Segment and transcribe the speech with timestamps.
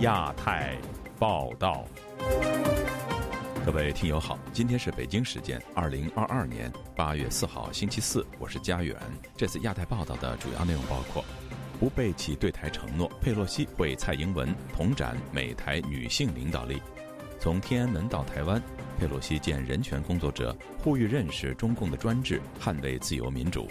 [0.00, 0.78] 亚太
[1.18, 1.84] 报道，
[3.66, 8.96] 各位听友好，今天是北京时间二零二二年八月四号星期四，我是佳远。
[9.36, 11.22] 这次亚太报道的主要内容包括：
[11.78, 16.78] 不背弃对台承诺，佩洛西会蔡英文同展美台女性领导力；
[17.38, 18.60] 从天安门到台湾，
[18.98, 23.68] 佩洛西见人权工作者，呼吁认识中共的专制，捍卫自由民主。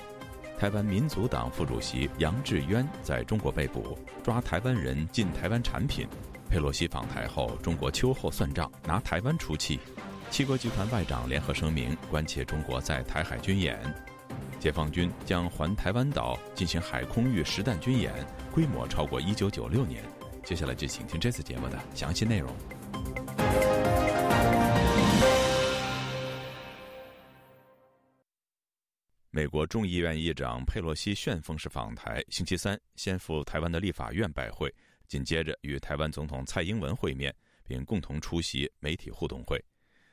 [0.60, 6.06] 台湾民族党副主席杨志渊在中国被捕，抓台湾人进台湾产品。
[6.50, 9.80] 佩洛西访台后，中国秋后算账，拿台湾出气。
[10.30, 13.80] 七国集团外长联合声明，关切中国在台海军演。
[14.60, 18.12] 解放军将环台湾岛进行海空域实弹军演，
[18.54, 20.04] 规模超过一九九六年。
[20.44, 22.52] 接下来就请听这次节目的详细内容。
[29.32, 34.74] 美国众议院议长佩洛西旋风式访台，星期三先赴台湾的立法院拜会，
[35.08, 39.64] 紧接着与台湾总统蔡英文会面，并共同出席媒体互动会。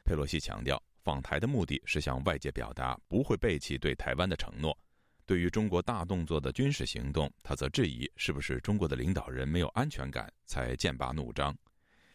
[0.04, 4.76] 佩洛西强调，访台的目的是向外界表达不会背弃对台湾的承诺。
[5.24, 11.56] 对于中国大动作的军事行动，他则质疑是不是中国的领导人没有安全感才剑拔弩张。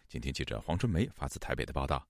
[0.08, 2.08] 请听记者黄春梅发自台北的报道。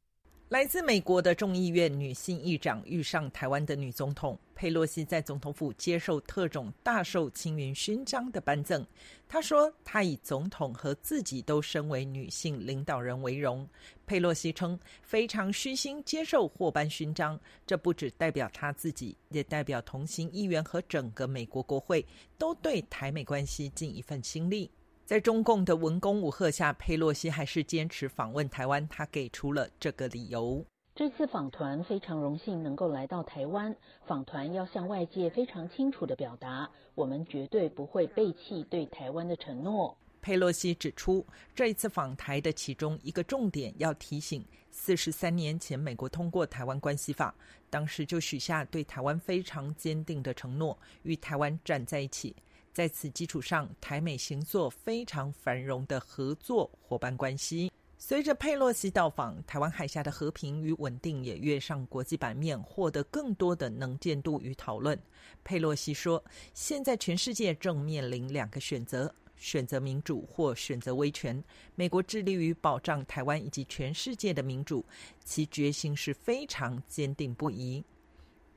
[0.52, 8.86] 来自美国的众议院女性议长遇上台湾的女总统佩洛西，在总统府接受特种大绶青云勋章的颁赠。
[9.30, 13.66] 她说：“她以总统和自己都身为女性领导人为荣。”
[14.06, 22.06] 佩洛西称：“非常虚心接受获颁勋章，这不只代表她自己，也代表同行议员和整个美国国会
[22.38, 24.70] 都对台美关系尽一份心力。”
[25.12, 28.88] 在中共的文攻武吓下，佩洛西还是坚持访问台湾。
[28.88, 33.76] 他给出了这个理由：这次访团非常荣幸能够来到台湾。
[34.08, 39.94] 访团要向外界非常清楚的表达，我们绝对不会背弃对台湾的承诺。
[40.22, 47.36] 佩洛西指出，这一次访台的其中一个重点要提醒：四十三年前，美国通过《台湾关系法》，
[47.70, 52.34] 当时就许下对台湾非常坚定的承诺，与台湾站在一起。
[52.74, 57.72] 在此基础上，台美行作非常繁荣的合作伙伴关系。
[57.98, 64.98] 随着佩洛西到访，台湾海峡的和平与稳定也跃上国际版面，获得更多的能见度与讨论。
[65.44, 66.24] 佩洛西说
[66.56, 71.44] ：“现在全世界正面临两个选择：选择民主或选择威权。
[71.76, 74.84] 美国致力于保障台湾以及全世界的民主，
[75.24, 77.84] 其决心是非常坚定不移。”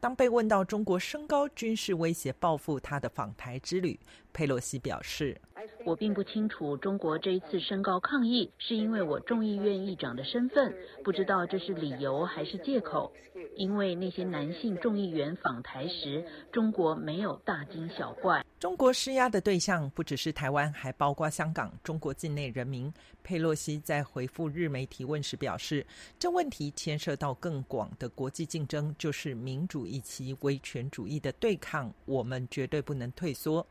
[0.05, 3.99] 当被问到中国升高军事威胁报复他的访台之旅，
[4.35, 5.41] 佩洛西表示
[5.87, 10.75] ：“我并不清楚中国这一次升高抗议是因为我众议院议长的身份，
[11.05, 13.11] 不知道这是理由还是借口。
[13.57, 18.45] 因为那些男性众议员访台时，中国没有大惊小怪。
[18.59, 25.87] 中国施压的对象不只是台湾，还包括香港、中国境内人民。”佩洛西在回复日媒提问时表示
[26.19, 33.65] ：“这问题牵涉到更广的国际竞争，就是民主以及威权主义的对抗，我们绝对不能退缩。”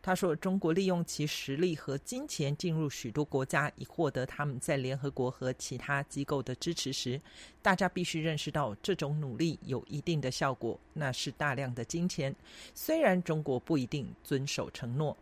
[0.00, 7.20] 他说：“中国利用其实力和金钱进入许多国家，以获得他们在联合国和其他机构的支持时，
[7.60, 12.34] 大家必须认识到这种努力有一定的效果，那是大量的金钱。
[12.74, 15.16] 虽然中国不一定遵守承诺。”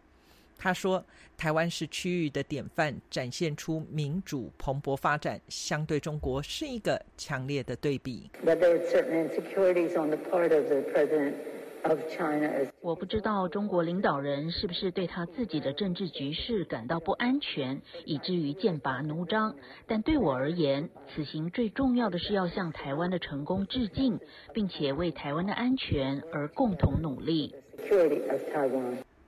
[0.59, 1.05] 他说
[1.37, 8.31] ：“台湾是区域的典范，展现出民主蓬勃发展，相对中国是一个强烈的对比。”
[12.81, 19.55] 我不知道中国领导人是不是对他自己的政治局势感到不安全，以至于剑拔弩张。
[19.87, 24.19] 但对我而言，此行最重要的是要向台湾的成功致敬，
[24.53, 27.55] 并且为台湾的安全而共同努力。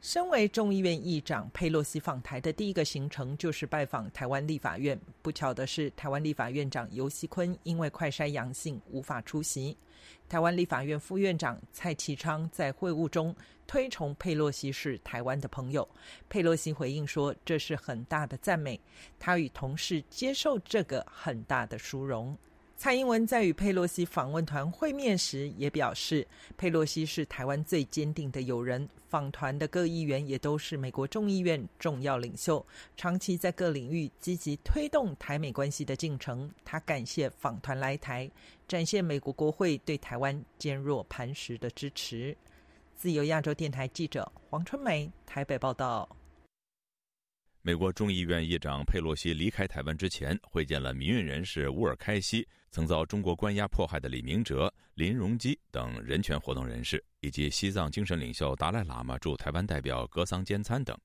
[0.01, 4.99] 身为众议院议长，佩洛西访台的第一个行程就是拜访台湾立法院。
[5.23, 9.77] 不巧的是，台湾立法院长游锡坤因为快筛阳性无法出席。
[10.29, 13.35] 台湾立法院副院长蔡其昌在会晤中
[13.67, 15.89] 推崇佩洛西是台湾的朋友。
[16.29, 18.79] 佩洛西回应说：“这是很大的赞美，
[19.19, 22.37] 他与同事接受这个很大的殊荣。”
[22.79, 26.25] 蔡英文在与佩洛西访问团会面时也表示，
[26.57, 28.89] 佩洛西是台湾最坚定的友人。
[29.09, 32.65] 访团的各议员也都是美国众议院重要领袖，
[32.97, 36.49] 长期在各领域积极推动台美关系的进程。
[36.65, 38.31] 他感谢访团来台，
[38.69, 42.37] 展现美国国会对台湾坚若磐石的支持。
[42.95, 46.09] 自由亚洲电台记者黄春梅台北报道。
[47.61, 60.97] 美国众议院议长佩洛西离开台湾之前，会见了民运人士乌尔开西、曾遭中国关押迫害的李明哲、林荣基等人权活动人士，以及西藏精神领袖达赖喇嘛驻台湾代表格桑坚参等。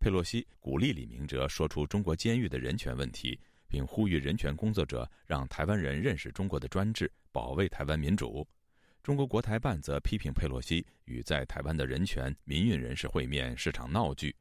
[0.00, 8.46] 佩洛西鼓励李明哲说出中国监狱的人权问题，并呼吁人权工作者让台湾人认识中国的专制，保卫台湾民主。
[9.02, 14.34] 中国国台办则批评佩洛西与在台湾的人权民运人士会面是场闹剧。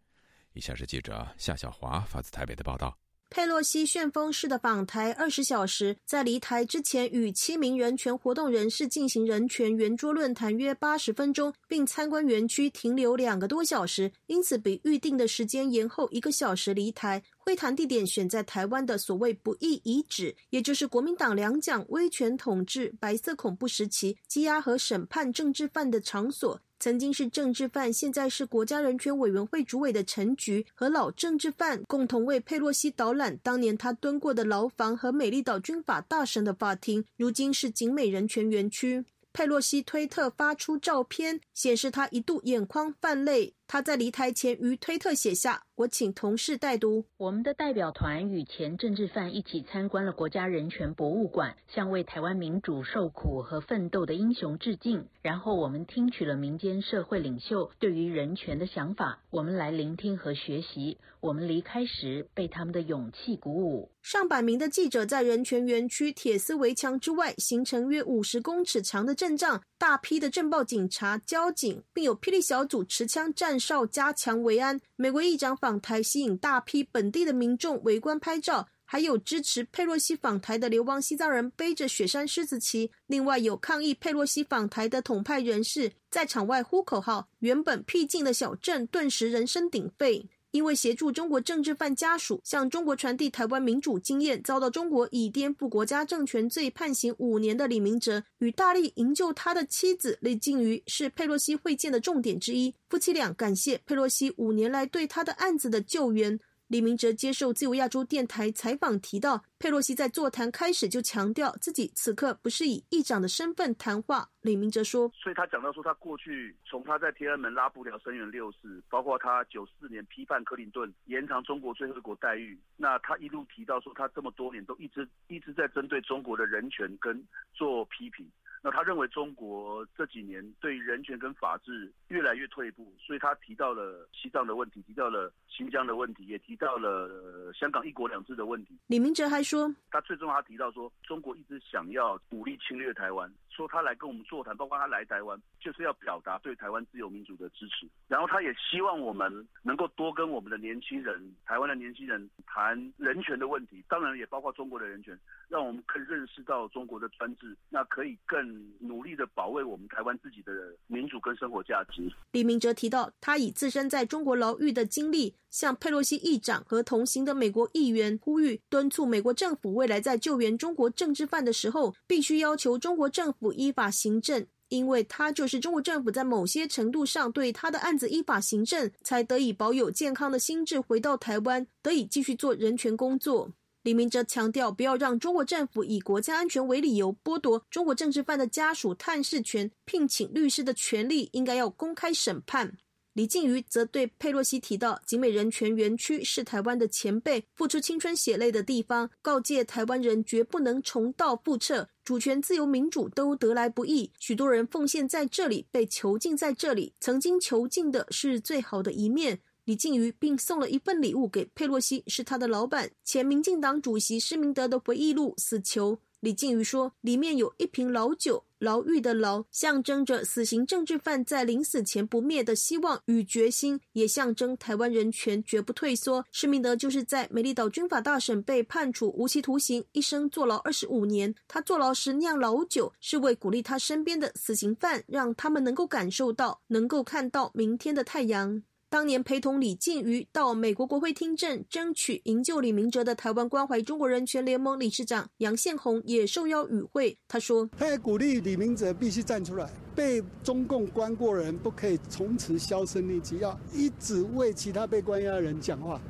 [0.54, 2.98] 以下是记者夏小华发自台北的报道。
[3.32, 17.22] 佩洛西旋风式的访台二十小时，在离台之前与七名人权活动人士进行人权圆桌论坛约八十分钟，并参观园区停留两个多小时，因此比预定的时间延后一个小时离台。
[17.38, 26.60] 会谈地点选在台湾的所谓不义遗址，也就是国民党两蒋威权统治、白色恐怖时期羁押和审判政治犯的场所。
[26.80, 39.04] 曾经是政治犯，现在是国家人权委员会主委的陈菊和老政治犯共同为佩洛西导览当年他蹲过的牢房和美丽岛军法大审的法庭，如今是景美人权园区。
[39.34, 43.54] 佩洛西推特发出照片，显示他一度眼眶泛泪。
[43.72, 47.06] 他在离台前于推特写下：“我请同事代读。
[47.18, 55.06] 我们的代表团与前政治犯一起参观了国家人权博物馆，向为台湾民主受苦和奋斗的英雄致敬。
[55.22, 60.98] 然后我们听取了民间社会领袖对于人权的想法，我们来聆听和学习。
[61.20, 74.80] 我们离开时被他们的勇气鼓舞。”上百名的记者在人权园区铁丝围墙之外形成约五十公尺长的阵仗，大批的镇暴警察、交警，并有霹雳小组持枪少加强维安。
[74.96, 82.92] 美国议长访台，吸引大批本地的民众围观拍照，还有支持佩洛西访台的流亡西藏人背着雪山狮子旗。
[83.08, 90.28] 另外，有抗议佩洛西访台的统派人士在场外呼口号，原本僻静的小镇顿时人声鼎沸。
[90.52, 102.74] 因为协助中国政治犯家属向中国传递台湾民主经验，遭到中国以颠覆国家政权罪判刑五年的李明哲，与大力营救他的妻子李静瑜是佩洛西会见的重点之一。
[102.90, 106.40] 夫妻俩感谢佩洛西五年来对他的案子的救援。
[106.70, 114.30] 李明哲接受自由亚洲电台采访提到，佩洛西在座谈开始就强调自己此刻不是以议长的身份谈话。
[114.42, 127.20] 李明哲说：“所以他讲到说，他过去从他在天安门拉布条声援六四，包括他九四年批判克林顿延长中国最惠国待遇，那他一路提到说，他这么多年都一直一直在针对中国的人权跟
[127.52, 128.30] 做批评。”
[128.62, 138.78] 那他认为中国这几年对人权跟法治越来越退步，所以他提到了西藏的问题，提到了新疆的问题，也提到了香港一国两制的问题。
[138.88, 147.88] 李明哲还说，他最终他提到说，中国一直想要武力侵略台湾，说他来跟我们座谈，包括他来台湾，就是要表达对台湾自由民主的支持。
[148.08, 155.18] 然后他也希望我们能够多跟我们的年轻人，台湾的年轻人谈人权的问题，当然也包括中国的人权，
[155.48, 158.40] 让我们更认识到中国的专制，那可以更。
[158.80, 160.52] 努力的保卫我们台湾自己的
[160.88, 162.10] 民主跟生活价值。
[162.32, 183.52] 李明哲提到，他以自身在中国牢狱的经历，向佩洛西议长和同行的美国议员呼吁，敦促美国政府未来在救援中国政治犯的时候，必须要求中国政府依法行政，因为他就是中国政府在某些程度上对他的案子依法行政，才得以保有健康的心智回到台湾，得以继续做人权工作。
[183.84, 192.78] 李明哲强调，不要让中国政府以国家安全为理由剥夺中国政治犯的家属探视权、聘请律师的权利，应该要公开审判。
[193.20, 209.42] 李静瑜则对佩洛西提到，景美人权园区是台湾的前辈付出青春血泪的地方，告诫台湾人绝不能重蹈覆辙，主权、自由、民主都得来不易，许多人奉献在这里，被囚禁在这里，曾经囚禁的是最好的一面。
[209.66, 215.96] 李静瑜并送了一份礼物给佩洛西，是他的老板前民进党主席施明德的回忆录《死囚》。
[216.20, 226.26] 李静瑜说，里面有一瓶老酒，牢狱的牢象征着死刑政治犯在临死前不灭的希望与决心，也象征台湾人权绝不退缩。
[226.34, 231.34] 施明德就是在美丽岛军法大审被判处无期徒刑，一生坐牢二十五年。
[231.48, 238.62] 他坐牢时酿老酒，是为鼓励他身边的死刑犯，让他们能够感受到，能够看到明天的太阳。
[238.92, 247.16] 当年陪同李静瑜到美国国会听证，争取营救李明哲的台湾关怀中国人权联盟理事长杨宪宏也受邀与会。
[247.28, 256.02] 他说：“他也鼓励李明哲必须站出来，被中共关过人不可以从此销声匿迹，要一直为其他被关押的人讲话，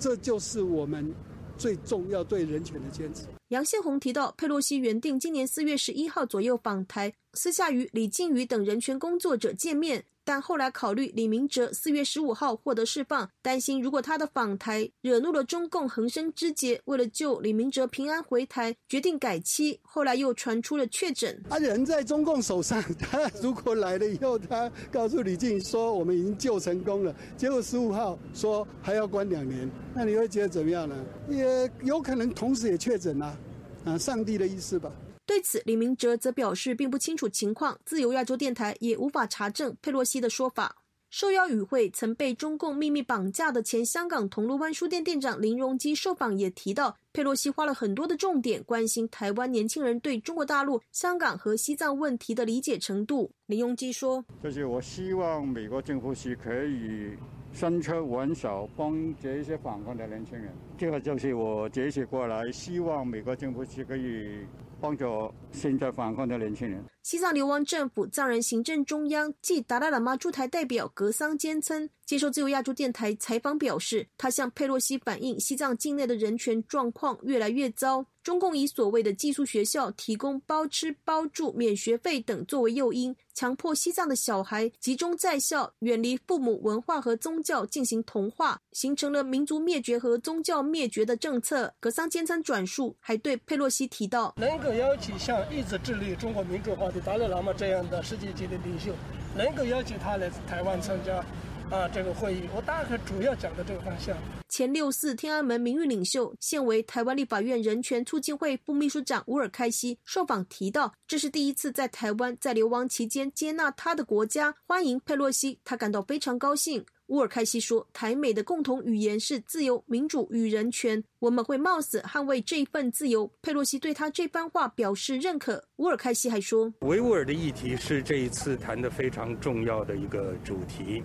[0.00, 1.14] 这就是我们
[1.56, 10.04] 最重要对人权的坚持。”杨宪宏提到，佩洛西原定今年四月十一号左右访台，私下与李静瑜等人权工作者见面。
[10.24, 19.78] 但后来考虑李明哲四月十五号获得释放，担心如果他的访台惹怒了中共横生枝节，为了救李明哲平安回台，决定改期。
[19.82, 30.96] 后来又传出了确诊，他，人在中共手上，他 如果来了以后，他告诉李静说我们已经救成功了，结果十五号说还要关两年，那你会觉得怎么样呢？
[31.28, 33.38] 也有可能同时也确诊了，
[33.84, 34.90] 啊，上帝的意思吧。
[35.26, 40.76] 对此，李明哲则表示并不清楚情况，自由亚洲电台也无法查证佩洛西的说法。
[41.08, 53.30] 受邀与会曾被中共秘密绑架的前香港铜锣湾书店店长林荣基受访也提到，佩洛西花了很多的重点关心台湾年轻人对中国大陆、香港和西藏问题的理解程度。
[53.46, 57.12] 林荣基说：“就是我希望美国政府是可以
[57.52, 60.52] 伸出援手，帮这些反抗的年轻人。
[60.76, 64.40] 这个就是我这次过来，希望美国政府是可以。”
[64.84, 66.84] 帮助现在反抗的年轻人。
[67.02, 78.06] 西藏流亡政府藏人行政中央暨达赖喇嘛驻台代表格桑坚称，接受自由亚洲电台采访表示，他向佩洛西反映西藏境内的人权状况越来越糟。
[78.22, 91.74] 中共以所谓的寄宿学校提供包吃包住、免学费等作为诱因，强迫西藏的小孩集中在校，远离父母、文化和宗教进行同化，形成了民族灭绝和宗教灭绝的政策。
[91.78, 98.90] 格桑坚称转述，还对佩洛西提到，能够邀请像一直致力于中国民主化的达赖喇嘛这样的世界级的领袖，
[99.36, 101.22] 能够邀请他来台湾参加。
[101.70, 104.16] 啊，这个会议我大概主要讲的这个方向。
[104.48, 116.84] 前六四天安门名誉领袖，现为台湾立法院人权促进会副秘书长乌尔开西受访提到，这是第一次在台湾在流亡期间接纳他的国家欢迎佩洛西，他感到非常高兴。
[117.08, 123.30] 乌尔开西说，台美的共同语言是自由、民主与人权，我们会冒死捍卫这一份自由。
[123.42, 125.62] 佩洛西对他这番话表示认可。
[125.76, 131.02] 乌尔开西还说，维吾尔的议题是这一次谈的非常重要的一个主题。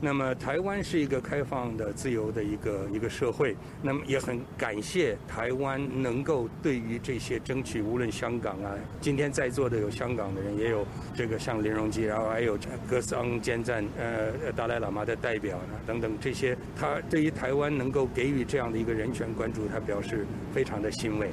[0.00, 3.56] 那么，台湾是一个开放的、自由的一个一个社会。
[3.82, 10.86] 那么，也很感谢台湾能够对于这些争取，无论香港啊，今天在座的有香港的人，也有
[11.16, 12.56] 这个像林荣基，然后还有
[12.88, 20.24] 格桑坚赞，呃，达赖喇嘛的代表呢，等等这些，他对于台湾能够给予这样的一个人权关注，他表示
[20.54, 21.28] 非常的欣慰。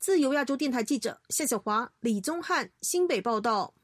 [0.00, 3.74] 自由亚洲电台记者夏小华、李宗翰新北报道。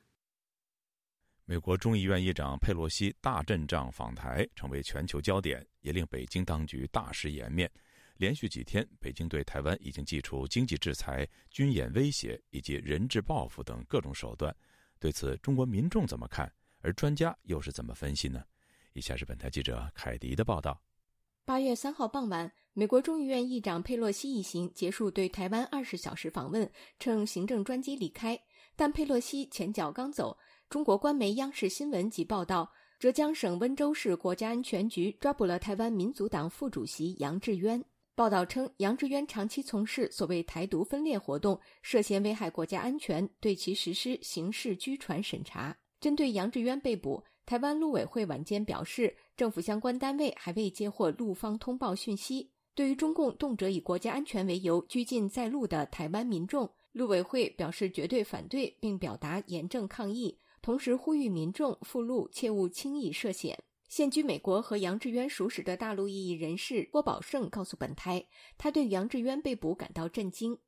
[1.50, 7.70] 美国众议院议长佩洛西大阵仗访台，成为全球焦点，也令北京当局大失颜面。
[8.18, 14.54] 连续几天，北京对台湾已经祭出经济制裁、军演威胁以及人质报复等各种手段。
[15.00, 16.52] 对此，中国民众怎么看？
[16.82, 18.44] 而专家又是怎么分析呢？
[18.92, 20.78] 以下是本台记者凯迪的报道。
[21.46, 28.38] 八月三号傍晚，美国众议院议长佩洛西一行结束对台湾二十小时访问，乘行政专机离开。
[28.76, 30.36] 但佩洛西前脚刚走。
[30.70, 37.82] 中国官媒央视新闻及报道，浙江省温州市国家安全局抓捕了台湾民族党副主席杨志渊。
[38.14, 45.75] 报道称，杨志渊长期从事所谓台独分裂活动，涉嫌危害国家安全，对其实施刑事拘传审查。
[46.00, 52.50] 针对杨志渊被捕，台湾陆委会晚间表示，政府相关单位还未接获陆方通报讯息。
[52.75, 60.38] 对于中共动辄以国家安全为由拘禁在陆的台湾民众，陆委会表示绝对反对，并表达严正抗议。
[60.68, 63.58] 同时呼吁民众赴陆切勿轻易涉险。
[63.88, 68.26] 现居美国和杨志渊熟识的大陆异议人士郭宝胜告诉本台，
[68.58, 70.58] 他对杨志渊被捕感到震惊。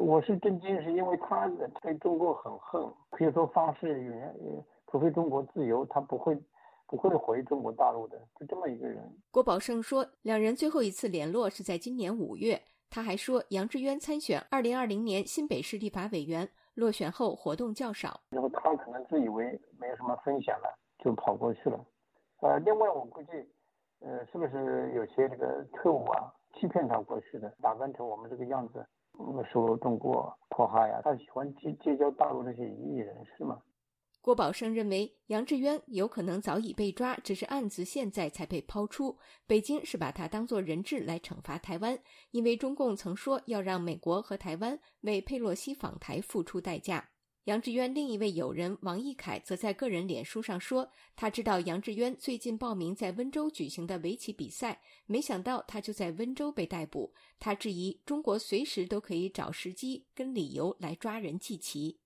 [0.00, 1.48] 我是震惊，是因为他
[1.80, 4.34] 对中国很恨，可以说发誓，
[4.90, 6.36] 除非中国自由，他不会
[6.88, 9.16] 不会回中国大陆的，就这么一个人。
[9.30, 12.60] 郭宝胜说，两人最后一次联络是在今年五月。
[12.90, 16.50] 他还说，杨志渊参选二零二零年新北市立法委员。
[16.74, 21.78] 落选后活动较少，然后他可能自以为没有什么风险了，就跑过去了。
[22.40, 23.30] 呃，另外我估计，
[24.00, 28.86] 呃，是不是有些这个特务啊欺骗他过去的，打扮成我们这个样子，
[29.52, 31.00] 受中国迫害呀？
[31.04, 33.60] 他喜欢结结交大陆那些异议人士嘛？
[34.22, 39.16] 郭宝胜认为，杨志渊有可能早已被抓，只是案子现在才被抛出。
[39.46, 41.98] 北京是把他当作人质来惩罚台湾，
[42.30, 47.08] 因为中共曾说要让美国和台湾为佩洛西访台付出代价。
[47.44, 50.86] 杨志渊另一位友人王毅凯则在个人脸书上说，
[51.16, 57.14] 他知道杨志渊最近报名在温州举行的围棋比赛，没想到他就在温州被逮捕。
[57.38, 61.98] 他质疑中国随时都可以找时机跟理由来抓人祭旗。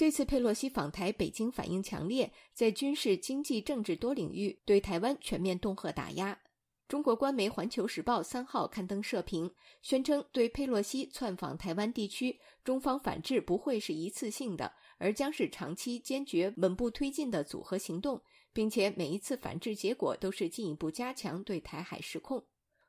[0.00, 6.40] 这次佩洛西访台，北京反应强烈，在军事、经济、政治多领域对台湾全面恫吓打压。
[6.88, 18.22] 中国官媒《环球时报》三号刊登社评，宣称对佩洛西窜访台湾地区，中方反制不会是一次性的，而将是长期、坚决、稳步推进的组合行动，
[18.54, 22.42] 并且每一次反制结果都是进一步加强对台海失控。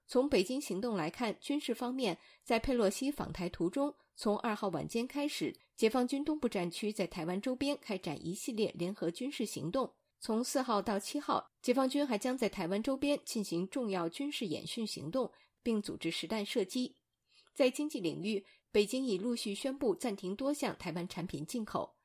[0.07, 9.91] 从北京行动来看，军事方面，在佩洛西访台途中，从二号晚间开始，解放军东部战区在台湾周边开展一系列联合军事行动。
[10.19, 15.31] 从四号到七号，解放军还将在台湾周边进行重要军事演训行动，
[15.63, 16.95] 并组织实弹射击。
[17.55, 21.95] 在经济领域，北京已陆续宣布暂停多项台湾产品进口。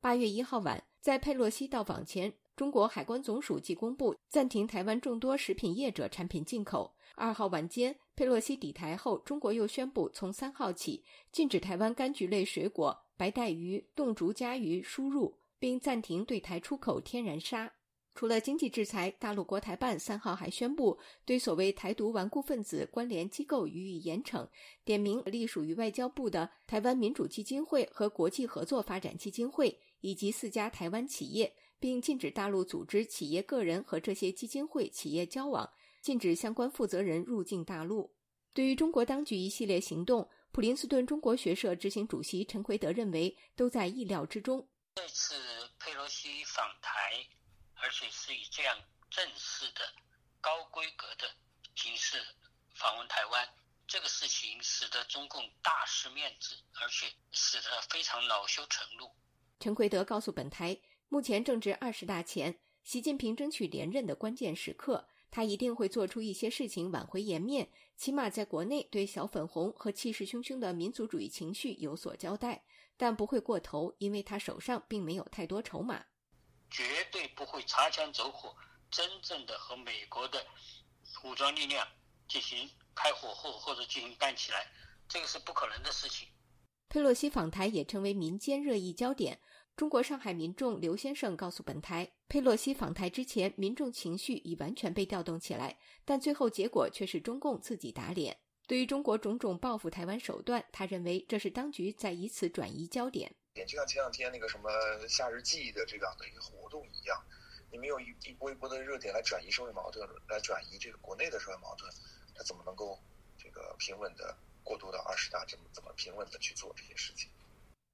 [0.00, 6.96] 八月一号晚，在佩洛西到访前，中国海关总署即公布暂停台湾众多食品业者产品进口。
[7.14, 17.70] 二号晚间，佩洛西抵台后，中国又宣布从三号起禁止台湾柑橘类水果、白带鱼、冻竹荚鱼输入，并暂停对台出口天然砂。
[18.14, 24.48] 除了经济制裁，大陆国台办三号还宣布对所谓台独顽固分子关联机构予以严惩，
[24.82, 35.68] 点名隶属于外交部的台湾民主基金会和国际合作发展基金会以及四家台湾企业，并禁止大陆组织企业、个人和这些基金会、企业交往。
[36.06, 38.14] 禁止相关负责人入境大陆。
[38.54, 44.68] 对于中国当局一系列行动，普林斯顿中国学社执行主席陈奎德认为，都在意料之中。
[44.94, 45.34] 这次
[45.80, 47.26] 佩洛西访台，
[47.74, 48.78] 而且是以这样
[49.10, 49.80] 正式的、
[50.40, 51.28] 高规格的
[51.74, 52.18] 形式
[52.76, 53.48] 访问台湾，
[53.88, 59.10] 这个事情使得中共大失面子，而且使得非常恼羞成怒。
[59.58, 65.08] 陈奎德告诉本台，目前正值二十大前，习近平争取连任的关键时刻。
[65.36, 72.64] 他一定会做出一些事情挽回颜面，起码在国内对小粉红和气势汹汹的民族主义情绪有所交代，
[72.96, 76.06] 但不会过头，因为他手上并没有太多筹码，
[76.70, 78.56] 绝对不会擦枪走火，
[78.90, 80.42] 真正的和美国的
[81.22, 81.86] 武装力量
[82.26, 84.66] 进行开火后或者进行干起来，
[85.06, 86.26] 这个是不可能的事情。
[86.88, 89.38] 佩洛西访台也成为民间热议焦点。
[89.76, 98.34] 中国上海民众刘先生告诉本台，佩洛西访台之前，民众情绪已完全被调动起来，但最后结果却是中共自己打脸。
[98.66, 103.30] 对于中国种种报复台湾手段，他认为这是当局在以此转移焦点。
[103.54, 104.70] 就像前两天那个什么
[105.06, 107.22] 夏日祭的这样的一个活动一样，
[107.70, 111.86] 你没有一一波一波的热点来转移社会矛盾，来转移这个国内的社会矛盾，
[112.34, 112.98] 他怎么能够
[113.36, 115.44] 这个平稳的过渡到二十大？
[115.44, 117.28] 怎么怎么平稳的去做这些事情？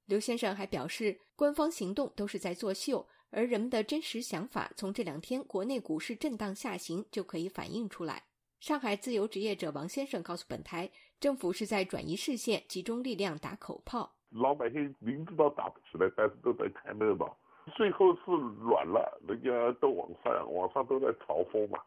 [0.05, 8.23] 刘先生还表示，官方行动都是在作秀，而人们的真实想法从这两天国内股市震荡下行就可以反映出来。
[8.59, 14.15] 上海自由职业者王先生告诉本台，政府是在转移视线，集中力量打口炮。
[14.29, 17.37] 老百姓明知道打不起来，但是都在看热闹，
[17.75, 18.21] 最后是
[18.61, 21.79] 软了，人家都往上，网上都在嘲讽嘛。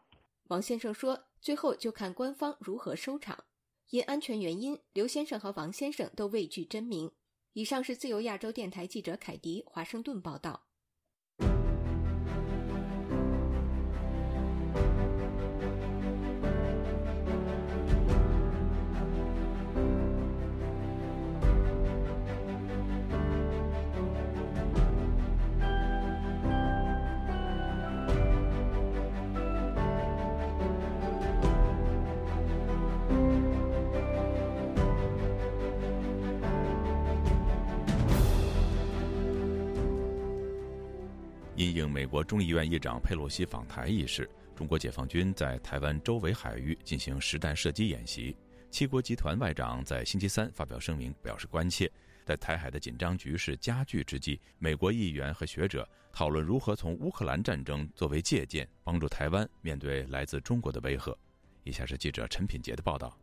[0.48, 3.44] 王先生说，最后就看官方如何收场。
[3.90, 7.10] 因安全原因，刘先生和王先生都畏惧真名。
[7.56, 10.65] 以上是自由亚洲电台记者凯迪华盛顿报道。
[41.76, 48.34] 应美国众议院议长佩洛西访台一事，中国解放军在台湾周围海域进行实弹射击演习。
[48.70, 51.90] 七国集团外长在星期三发表声明，表示关切。
[52.24, 61.16] 在台海的紧张局势加剧之际，美国议员和学者讨论如何从乌克兰战争作为借鉴，帮助台湾面对来自中国的威吓。
[61.62, 63.16] 以下是记者陈品杰的报道。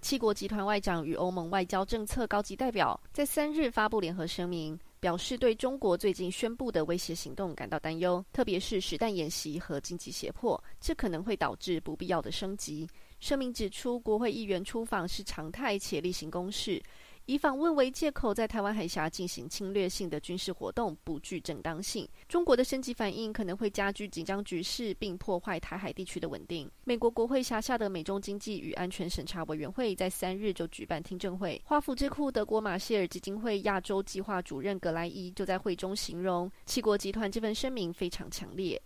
[0.00, 4.78] 七国集团外长与欧盟外交政策高级代表在三日发布联合声明。
[5.00, 12.86] 表示对中国最近宣布的威胁行动感到担忧，特别是实弹演习和经济胁迫，这可能会导致不必要的升级。
[13.18, 16.82] 声明指出，国会议员出访是常态且例行公事。
[17.30, 22.04] 以访问为借口在台湾海峡进行侵略性的军事活动不具正当性。
[22.26, 26.68] 中国的升级反应可能会加剧紧张局势，并破坏台海地区的稳定。
[26.82, 31.62] 美国国会辖下的美中经济与安全审查委员会在三日就举办听证会。
[31.64, 38.82] 华府智库德国马歇尔基金会亚洲计划主任格莱伊就在会中形容，七国集团这份声明非常强烈。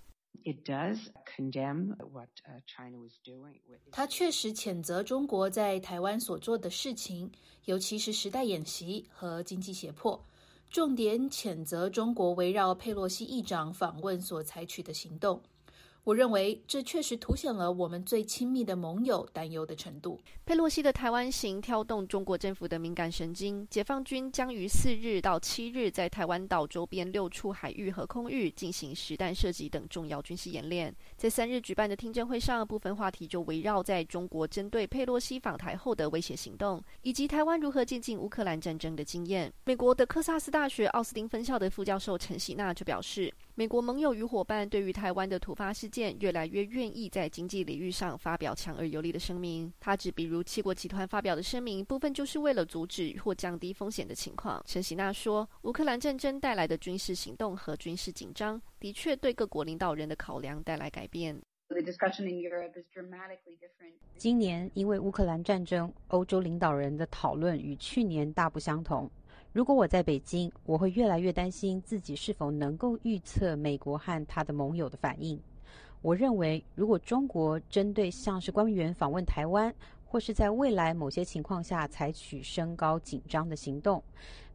[3.90, 7.30] 他确实谴责中国在台湾所做的事情，
[7.64, 10.22] 尤其是时代演习和经济胁迫。
[10.70, 15.40] 重点谴责中国围绕佩洛西议长访问所采取的行动。
[16.04, 20.20] 我认为这确实凸显了我们最亲密的盟友担忧的程度。
[20.44, 23.66] 佩洛西的台湾行挑动中国政府的敏感神经。
[23.70, 30.94] 解放军将于四日到七日在台湾岛周边六处海域和空域进行实弹射击等重要军事演练。
[31.16, 39.50] 在三日举办的听证会上，部分话题就围绕在中国针对佩洛西访台后的威胁行动，以及台湾如何进进乌克兰战争的经验。
[39.64, 43.32] 美国德克萨斯大学奥斯汀分校的副教授陈喜娜就表示。
[43.56, 49.72] 美国盟友与伙伴对于台湾的突发事件越来越愿意在经济领域上发表强而有力的声明。
[49.78, 54.60] 他指，比如七国集团发表的声明，部分就是为了阻止或降低风险的情况。
[54.66, 61.40] 陈喜娜说，乌克兰战争带来的军事行动和军事紧张，的确对各国领导人的考量带来改变。
[64.18, 69.08] 今年因为乌克兰战争，欧洲领导人的讨论与去年大不相同。
[69.54, 75.40] 如果我在北京，我会越来越担心自己是否能够预测美国和他的盟友的反应。
[76.02, 79.72] 我认为，如果中国针对像是官员访问台湾，
[80.04, 84.02] 或是在未来某些情况下采取升高紧张的行动，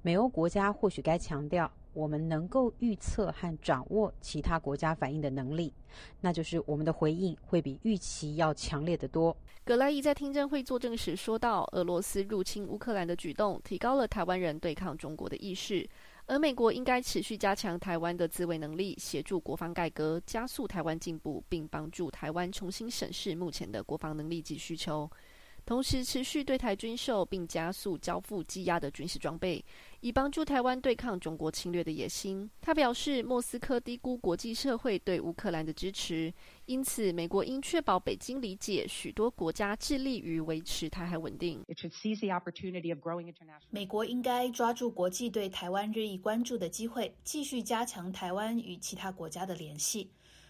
[0.01, 1.71] 美欧国家或许该强调。
[1.93, 5.73] 我们能够预测和掌握其他国家反应的能力，
[6.21, 9.35] 那就是我们的回应会比预期要强烈的多。
[9.69, 15.87] 葛莱伊在听证会作证时说到：“俄罗斯入侵乌克兰的举动提高了台湾人对抗中国的意识，
[16.25, 25.07] 而美国应该持续加强台湾的自卫能力，协助国防改革，加速台湾进步，并帮助台湾重新审视目前的国防能力及需求。”
[25.69, 29.63] 同时，持续对台军售，并加速交付积压的军事装备，
[29.99, 32.49] 以帮助台湾对抗中国侵略的野心。
[32.59, 36.33] 他表示，莫斯科低估国际社会对乌克兰的支持，
[36.65, 41.63] 因此美国应确保北京理解许多国家致力于维持台海稳定。
[43.69, 50.09] 美国应该抓住国际对台湾日益关注的机会，继续加强台湾与其他国家的联系。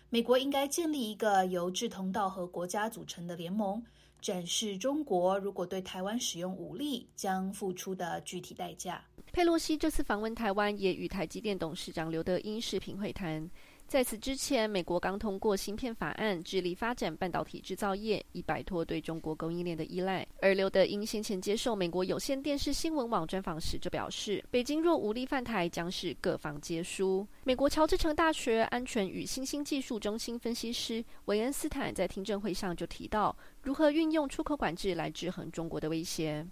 [0.09, 3.83] 美国应该建立一个由志同道合国家组成的联盟。
[4.21, 9.03] 展示中国如果对台湾使用武力将付出的具体代价。
[9.31, 13.49] 佩洛西这次访问台湾，也与台积电董事长刘德英视频会谈。
[13.89, 20.23] 在此之前，美国刚通过芯片法案，致力发展半导体制造业，以摆脱对中国供应链的依赖。
[20.43, 27.25] 而刘德英先前接受美国有线电视新闻网专访时就表示，北京若无力犯台，将是各方皆输。
[27.43, 36.45] 美国乔治城大学安全与新兴技术中心分析师韦恩斯坦在听证会上就提到，如何运用出口管制来制衡中国的威胁。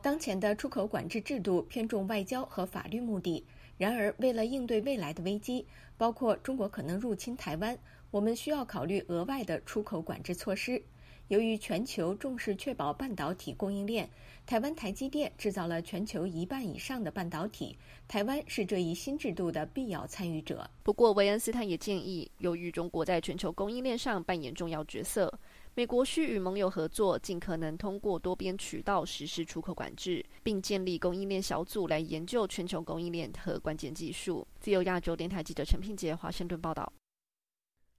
[0.00, 3.44] 当前的出口管制制度偏重外交和法律目的。
[3.78, 5.64] 然而，为了应对未来的危机，
[5.96, 7.78] 包括中国可能入侵台湾，
[8.10, 10.82] 我们需要考虑额外的出口管制措施。
[11.28, 14.08] 由于全球重视确保半导体供应链，
[14.46, 17.76] 台湾台积电制造了全球一半以上的半导体，
[18.08, 20.68] 台湾是这一新制度的必要参与者。
[20.82, 25.32] 不过，韦恩斯坦也建议，由于中国在全球供应链上扮演重要角色。
[25.78, 34.44] 美国需与盟友合作，尽可能通过多边渠道实施出口管制，并建立供应链小组来研究全球供应链和关键技术。
[34.58, 36.92] 自由亚洲电台记者陈品杰华盛顿报道。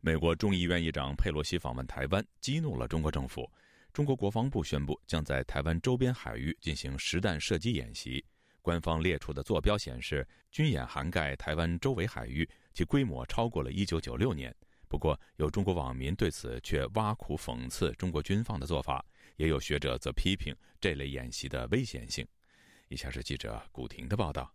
[0.01, 3.49] 美国众议院议长佩洛西访问台湾，激怒了中国政府。
[3.93, 8.21] 中国国防部宣布，将在台湾周边海域进行实弹射击演习。
[8.61, 14.53] 官方列出的坐标显示，军演涵盖台湾周围海域，其规模超过了一九九六年。
[14.89, 19.05] 不过，有中国网民对此却挖苦讽刺中国军方的做法，
[19.37, 22.27] 也有学者则批评这类演习的危险性。
[22.87, 24.51] 以下是记者古婷的报道。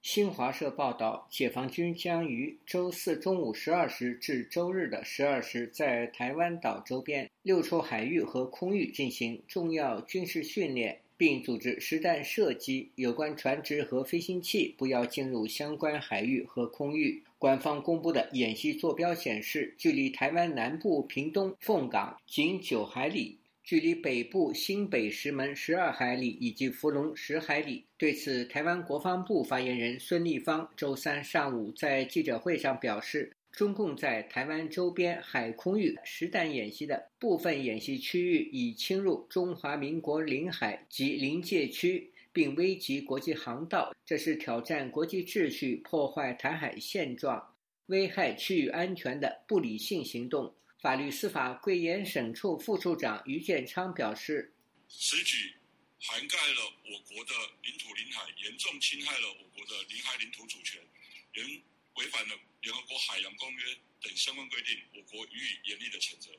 [0.00, 12.90] 新华社报道，解放军将于周四中午十二时至周日的十二时，在台湾岛周边六处海域和空域进行重要军事训练，并组织实弹射击。
[12.94, 17.22] 有关船只和飞行器不要进入相关海域和空域。
[17.42, 27.84] 官方公布的演习坐标显示，距离台湾南部屏东凤港仅九海里，距离北部新北石门十二海里，以及福隆十海里。
[27.98, 42.11] 对此，台湾国防部发言人孙立方周三上午在记者会上表示，中共在台湾周边海空域实弹演习的部分演习区域已侵入中华民国领海及临界区。
[42.32, 47.54] 并危及国际航道，这是挑战国际秩序、破坏台海现状、
[47.86, 50.54] 危害区域安全的不理性行动。
[50.80, 54.52] 法律司法贵研审处副处长于建昌表示
[54.88, 55.54] ：“此举
[56.00, 60.82] 涵盖了我国的领土领海，严重侵害了我国的领海领土主权，
[61.32, 61.46] 仍
[61.94, 63.62] 违反了联合国海洋公约
[64.02, 66.30] 等相关规定，我国予以严厉的谴责。”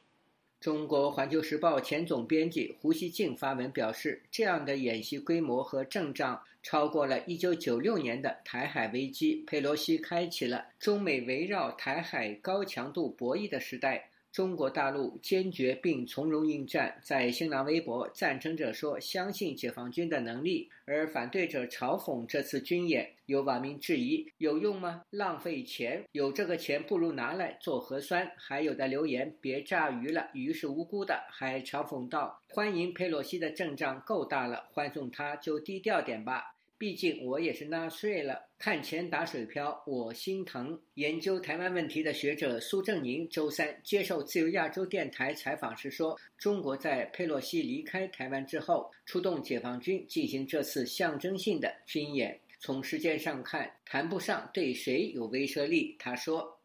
[0.64, 9.44] 中国环球时报前总编辑胡锡进发文表示，这样的演习规模和阵仗超过了1996年的台海危机。
[9.46, 14.12] 佩洛西开启了中美围绕台海高强度博弈的时代。
[14.34, 17.00] 中国大陆坚决并从容应战。
[17.04, 23.14] 在新浪微博，赞成者说相信解放军的能力，而反对者嘲讽这次军演。
[23.28, 25.04] 有网民质疑有用吗？
[25.12, 28.30] 浪费钱，有这个钱不如拿来做核酸。
[28.36, 31.24] 还有的留言别炸鱼了，鱼是无辜的。
[31.30, 36.53] 还嘲讽道：欢迎佩洛西的阵仗够大了，欢送他就低调点吧。
[36.84, 40.78] 毕竟我也是纳税了，看钱打水漂，我心疼。
[40.96, 56.60] 研究台湾问题的学者苏正宁周三接受自由亚洲电台采访时说：“中国在佩洛西离开台湾之后，出动解放军进行这次象征性的军演，从时间上看，谈不上对谁有威慑力。”他说：“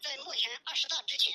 [0.00, 1.34] 在目前二十大之前，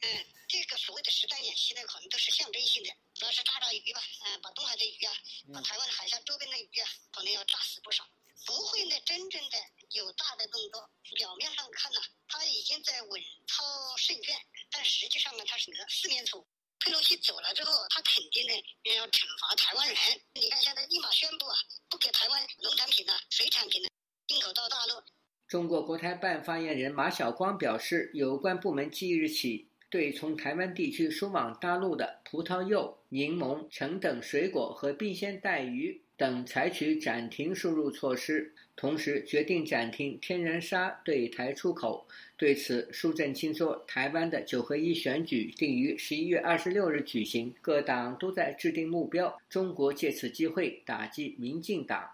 [0.00, 5.12] 嗯，这个所谓的实弹演习呢，可能都是象征性的。”主要是炸炸鱼吧，嗯，把东海的鱼啊，
[5.54, 8.04] 把台湾海峡周边的鱼啊，可能要炸死不少。
[8.44, 9.56] 不会呢，真正的
[9.92, 10.90] 有大的动作。
[11.16, 13.64] 表面上看呢，他已经在稳操
[13.96, 14.36] 胜券，
[14.70, 16.46] 但实际上呢，他是个四面楚。
[16.78, 18.52] 佩洛西走了之后，他肯定呢
[18.94, 19.96] 要惩罚台湾人。
[20.34, 21.56] 你看，现在立马宣布啊，
[21.88, 23.88] 不给台湾农产品呢、水产品呢
[24.28, 25.02] 进口到大陆。
[25.48, 29.70] 中国国台办发言人马晓光表示，有关部门即日起。
[29.96, 42.06] 对从台湾地区输往大陆的葡萄柚、柠檬、橙等水果和冰鲜带鱼等采取暂停输入措施，同时决定暂停天然砂对台出口。
[42.36, 49.34] 对此，苏振清说：“台湾的九合一选举定于十一月二十六日举行，各党都在制定目标。
[49.48, 52.06] 中国借此机会打击民进党。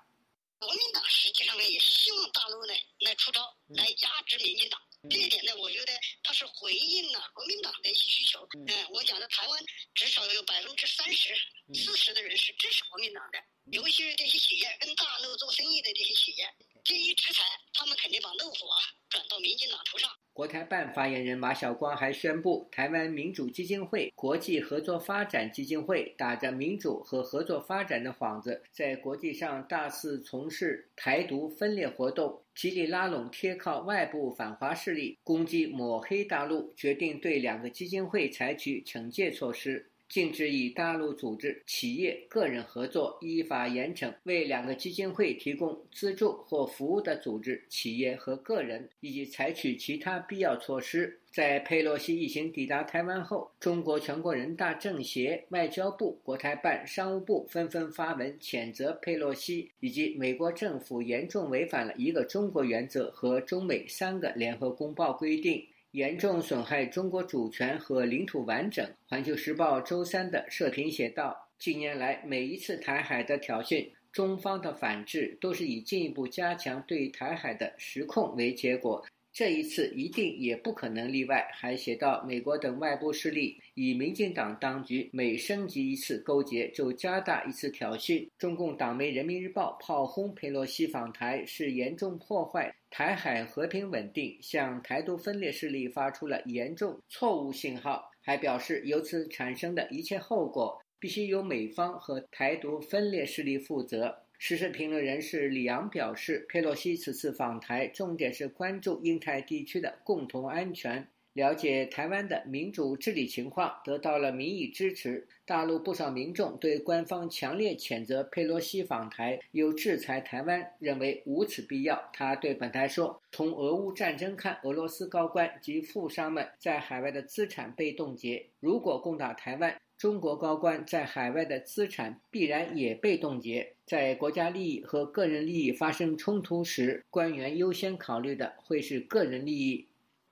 [0.60, 3.40] 国民党实际上呢，也希望大陆呢来出招，
[3.70, 8.46] 来压制民进党。”这一点呢，我觉得它是回应了国民党的一些需求。
[8.54, 9.58] 嗯，我讲的台湾
[9.94, 11.34] 至少有百分之三十、
[11.74, 13.38] 四十的人是支持国民党的，
[13.72, 16.46] 尤其是这些企业跟大陆做生意的这些企业，
[16.84, 17.42] 这一制裁，
[17.74, 18.68] 他们肯定把怒火
[19.08, 20.08] 转到民进党头上。
[20.32, 39.91] 国台办发言人马晓光还宣布，台湾民主基金会、国际合作发展基金会打着民主和合作发展的幌子，在国际上大肆从事台独分裂活动，极力拉拢贴靠外部反华势力，攻击抹黑大陆，决定对两个基金会采取惩戒措施。
[40.12, 51.18] 禁止与大陆组织、企业、个人合作，依法严惩为两个基金会提供资助或服务的组织、企业和个人，以及采取其他必要措施。
[51.30, 65.66] 在佩洛西一行抵达台湾后，中国全国人大政协、外交部、国台办、商务部纷纷发文谴责佩洛西以及美国政府严重违反了一个中国原则和中美三个联合公报规定。
[65.92, 68.86] 严重损害中国主权和领土完整。
[69.06, 81.46] 环球时报周三的社评写道：“近年来，每一次台海的挑衅，中方的反制都是以进一步加强对台海的实控为结果。”这一次一定也不可能例外。
[81.54, 88.28] 还写到，美国等外部势力与民进党当局每升级一次勾结，就加大一次挑衅。
[88.38, 98.10] 中共党媒《人民日报》炮轰佩洛西访台是严重破坏台海和平稳定，向台独分裂势力发出了严重错误信号。
[98.20, 104.18] 还表示，由此产生的一切后果，必须由美方和台独分裂势力负责。
[104.38, 115.26] 时事评论人士李阳表示，佩洛西此次访台重点是关注印太地区的共同安全，了解台湾的民主治理情况，得到了民意支持。
[115.52, 122.08] 大陆不少民众对官方强烈谴责佩洛西访台，又制裁台湾，认为无此必要。
[122.10, 128.46] 他对本台说：“从俄乌战争看，俄罗斯高官及富商们在海外的资产被冻结。
[128.60, 133.74] 如果攻打台湾，中国高官在海外的资产必然也被冻结。
[133.84, 139.86] 在国家利益和个人利益发生冲突时，官员优先考虑的会是个人利益。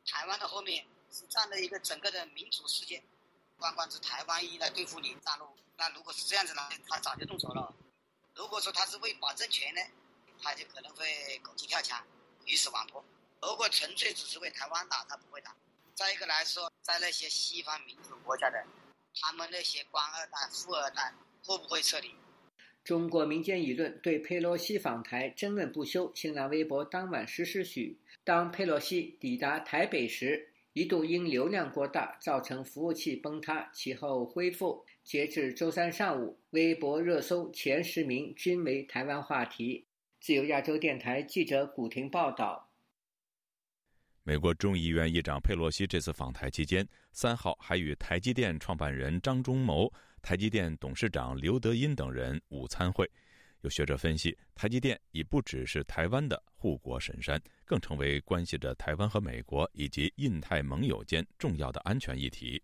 [0.06, 3.02] 台湾的后面是站在一个整个的民主世界，
[3.60, 5.46] 官官是台湾一来对付你大陆。
[5.76, 7.72] 那如果是这样子呢，他早就动手了。
[8.34, 9.80] 如果说他是为保政权呢，
[10.42, 12.02] 他就可能会狗急跳墙，
[12.46, 13.04] 鱼死网破。
[13.42, 15.54] 如果纯粹只是为台湾打，他不会打。
[15.94, 18.64] 再一个来说，在那些西方民主国家的。
[19.20, 21.12] 他们那些官二代、富二代
[21.44, 22.14] 会不会撤离？
[22.84, 26.10] 中国民间舆论对佩洛西访台争论不休。
[26.14, 34.84] 新浪微博当晚十时许，当佩洛西抵达台北时，一度因流量过大造成服务器崩塌，其后恢复。
[35.02, 39.86] 截至周三上午，微博热搜前十名均为台湾话题。
[40.20, 42.70] 自由亚洲电台记者古婷报道。
[44.22, 53.10] 美国众议院议长佩洛西这次访台期间，三号还与台积电创办人张忠谋、台积电董事长刘德音等人午餐会。
[53.62, 62.60] 有学者分析，台积电已不只是台湾的护国神山，更成为关系着台湾和美国以及印太盟友间重要的安全议题。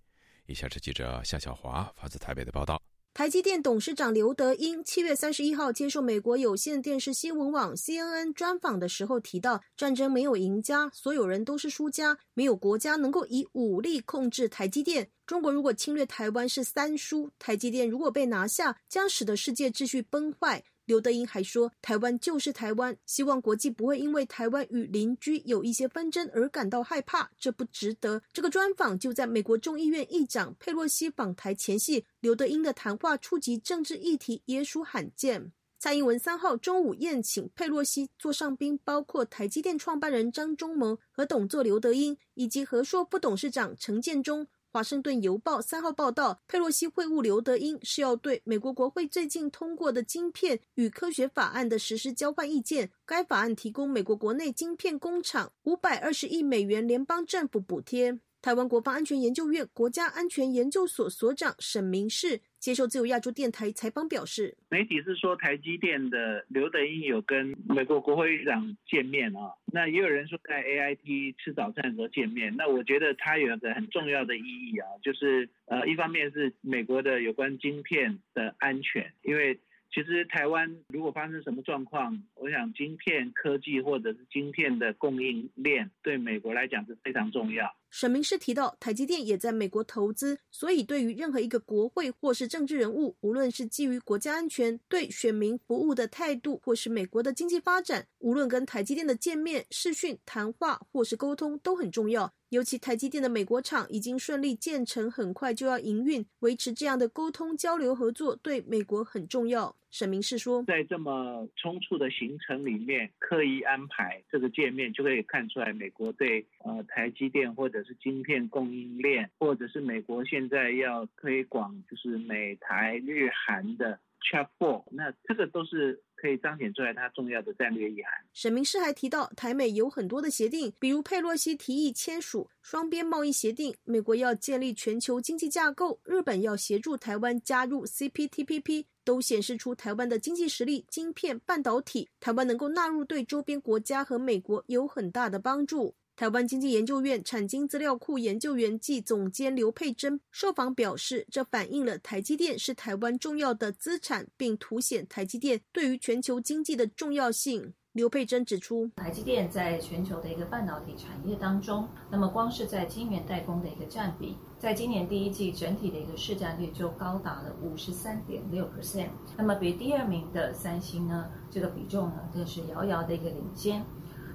[0.47, 2.83] 以下是记者夏小华发自台北的报道。
[3.15, 15.09] 台积电董事长刘德英七月三十一号接受美国有线电视新闻网 CNN 专访的时候提到，战争没有赢家，所有人都是输家，没有国家能够以武力控制台积电。
[15.25, 20.65] 中国如果侵略台湾是三输，台积电如果被拿下，将使得世界秩序崩坏。
[20.87, 35.53] 刘德英还说：“台湾就是台湾，希望国际不会因为台湾与邻居有一些纷争而感到害怕，这不值得。”这个专访就在美国众议院议长佩洛西访台前夕，刘德英的谈话触及政治议题，也属罕见。
[35.79, 44.47] 蔡英文三号中午宴请佩洛西座上宾，包括台积电创办人张忠谋和董座刘德英，以及和硕副董事长陈建中。
[44.77, 52.91] 华盛顿邮报三号报道，佩洛西会晤刘德英是要对美国国会最近通过的晶片与科学法案的实施交换意见。
[53.07, 58.19] 该法案提供美国国内晶片工厂五百二十亿美元联邦政府补贴。
[58.47, 72.55] 台湾国防安全研究院国家安全研究所所长沈明世接受自由亚洲电台采访表示，媒体是说台积电的刘德英有跟美国国会议长见面啊，那也有人说在 AIT 吃早餐的时候见面。
[72.57, 79.59] 那我觉得它有一个很重要的意义啊，就是呃，一方面是美国的有关晶片的安全，因为。
[79.89, 87.75] 其实台湾如果发生什么状况，我想晶片科技或者是晶片的供应链对美国来讲是非常重要。
[87.91, 102.33] 沈明是提到，台积电也在美国投资，所以对于任何一个国会或是政治人物，无论是基于国家安全、对选民服务的态度，或是美国的经济发展，无论跟台积电的见面、视讯、谈话或是沟通都很重要。
[102.51, 109.75] 尤其台积电的美国厂已经顺利建成，很快就要营运，维持这样的沟通交流合作对美国很重要。
[109.97, 126.03] 沈明是说，在这么匆促的行程里面，刻意安排这个见面，就可以看出来美国对呃台积电或者是晶片供应链，或者是美国现在要推广就是美台日韩的 Chat Four，那这个都是。
[126.17, 128.13] 可以彰显出来它重要的战略意涵。
[128.33, 145.95] 沈明世还提到，台美有很多的协定，比如佩洛西提议签署双边贸易协定，美国要建立全球经济架构，日本要协助台湾加入 CPTPP，都显示出台湾的经济实力、晶片、半导体，台湾能够纳入对周边国家和美国有很大的帮助。
[146.17, 157.75] 台湾经济研究院产经资料库研究员暨总监刘佩珍受访表示，这反映了台积电是台湾重要的资产，并凸显台积电对于全球经济的重要性。
[157.93, 173.85] 刘佩珍指出，台积电在全球的一个半导体产业当中，那么光是在晶圆代工的一个占比，在今年第一季整体的一个市占率就高达了五十三点六 percent，那么比第二名的三星呢，这个比重呢更是遥遥的一个领先。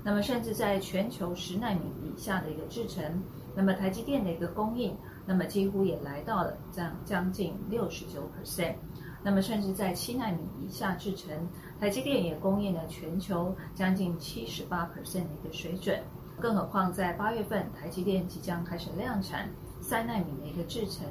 [0.03, 3.21] 那么，甚至在全球十纳米以下的一个制程，
[3.55, 8.75] 那么台积电的一个供应，那么几乎也来到了这样将近六十九 percent。
[9.23, 11.29] 那么，甚至在七纳米以下制程，
[11.79, 16.01] 台积电也供应了全球将近七十八 percent 的一个水准。
[16.39, 19.47] 更何况在八月份，台积电即将开始量产
[19.79, 21.05] 三纳米的一个制程。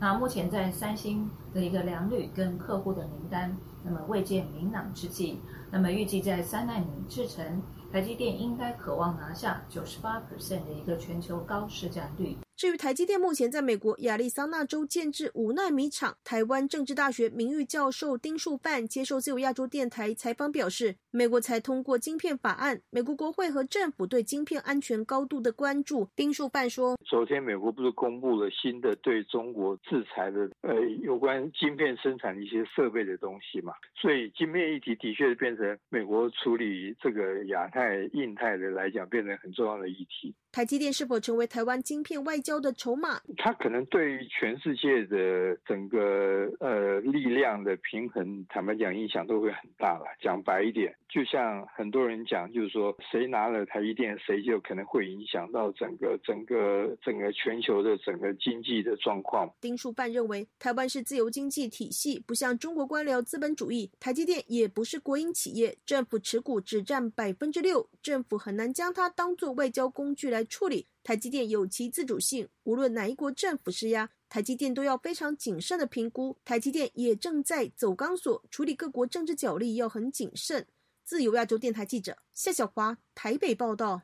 [0.00, 5.38] 那目前在三星的一个良率跟客户的名单，那么未见明朗之际，
[5.70, 7.62] 那么预计在三纳米制程。
[7.94, 12.36] 台积电应该渴望拿下九十八 percent 的一个全球高市占率。
[12.56, 26.08] 至于台积电目前在美国亚利桑那州建制五纳米厂，台湾政治大学名誉教授丁树范接受自由亚洲电台采访表示，美国才通过晶片法案，美国国会和政府对晶片安全高度的关注。
[26.14, 33.72] 丁树范说：“昨天美国不是公布了新的对中国制裁的呃有关晶片生产的一些设备的东西嘛？
[34.00, 40.32] 所以晶片议题的确变成美国处理这个亚太、印太的来讲，变成很重要的议题。
[40.54, 43.20] 台积电是否成为台湾晶片外交的筹码？
[43.36, 50.04] 它可能对于全世界的整个呃力量的平衡，坦白讲影响都会很大了。
[50.22, 59.52] 讲白一点，就像很多人讲，就是说谁拿了台积电，谁就可能会影响到整个整个整个全球的整个经济的状况。
[59.60, 76.36] 丁树范认为，台湾是自由经济体系，不像中国官僚资本主义，台积电也不是国营企业，政府持股只占百分之六，政府很难将它当做外交工具处理台积电有其自主性，无论哪一国政府施压，台积电都要非常谨慎的评估。
[76.44, 80.66] 台积电也正在走钢索，处理各国政治角力要很谨慎。
[81.04, 84.02] 自由亚洲电台记者夏小华台北报道。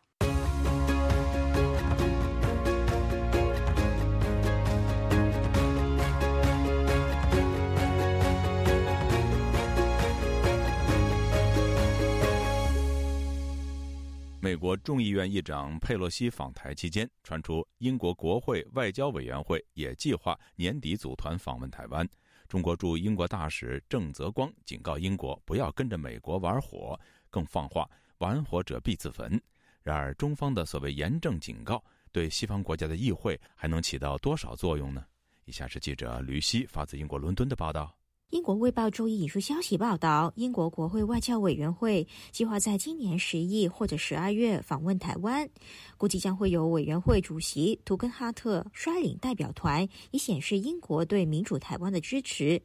[14.42, 22.08] 美国众议院议长佩洛西访台期间，传出英国国会外交委员会也计划年底组团访问台湾。
[22.48, 27.86] 中国驻英国大使郑泽光警告英国不要跟着美国玩火，更放话
[28.16, 29.38] “玩火者必自焚”。
[29.84, 35.04] 然而，中方的所谓严正警告，对西方国家的议会还能起到多少作用呢？
[35.44, 37.94] 以下是记者吕希发自英国伦敦的报道。
[38.30, 45.50] 英国《卫报》周一引述消息报道，英国国会外交委员会计划在今年十一或者十二月访问台湾，
[45.96, 52.62] 估计将会有委员会主席图根哈特率领代表团，以显示英国对民主台湾的支持。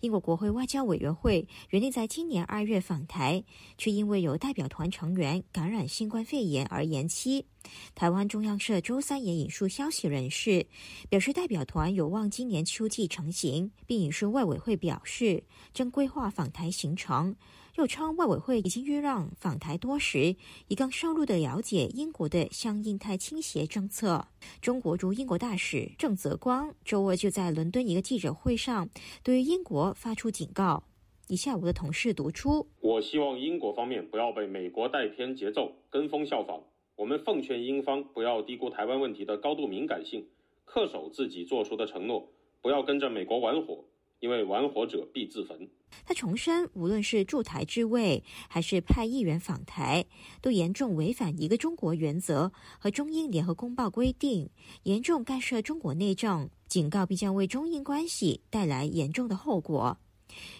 [0.00, 3.44] 英国国会外交委员会原定在今年二月访台，
[3.78, 7.46] 却因为有代表团成员感染新冠肺炎而延期。
[7.94, 10.66] 台湾中央社周三也引述消息人士
[11.08, 17.36] 表示，代表团有望今年秋季成行，并引述外委会表示，正规划访台行程。
[17.76, 20.36] 又称外委会已经约让访台多时，
[20.68, 24.26] 以更深入的了解英国的向印太倾斜政策。
[24.60, 28.90] 中国驻英国大使郑泽光周二就在伦敦一个记者会上，
[29.22, 30.84] 对于英国发出警告。
[31.28, 36.60] 以下我的同事读出：我希望英国方面不要被美国带偏节奏，跟风效仿。
[36.96, 40.28] 我们奉劝英方不要低估台湾问题的高度敏感性，
[40.66, 42.28] 恪守自己做出的承诺，
[42.60, 43.82] 不要跟着美国玩火。
[44.22, 45.68] 因为玩火者必自焚。
[46.06, 50.06] 他重申，无论是驻台之位，还是派议员访台，
[50.40, 54.48] 都严重违反一个中国原则和中英联合公报规定，
[54.84, 59.98] 严重干涉中国内政，警告必将为中英关系带来严重的后果。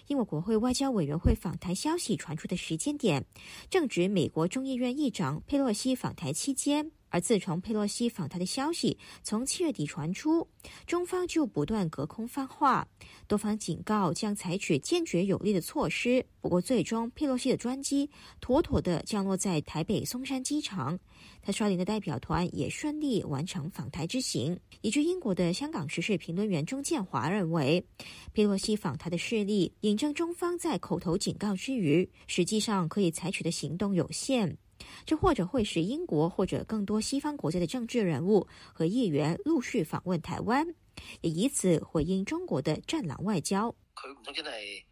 [0.07, 3.25] 英国国会外交委员会访台消息传出的时间点，
[3.69, 6.91] 正值美国众议院议长佩洛西访台期间。
[7.13, 10.47] 而自从佩洛西访台的消息从七月底传出，
[10.87, 12.87] 中方就不断隔空放话，
[13.27, 16.25] 多方警告将采取坚决有力的措施。
[16.41, 18.09] 不过，最终佩洛西的专机
[18.41, 20.97] 妥妥地降落在台北松山机场，
[21.39, 24.59] 他率领的代表团也顺利完成访台之行。
[24.81, 27.85] 依据英国的香港时事评论员钟建华认为，
[28.33, 34.57] 佩洛西访台的事例引证中方在口头警告之余，实际上可以采取的行动有限。
[35.05, 40.75] 这或者会使英国或者更多西方国家的政治人物和议员陆续访问台湾，
[41.21, 43.75] 也以此回应中国的战狼外交。
[43.95, 44.83] 佢唔通真係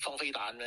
[0.00, 0.66] 放飛彈咩？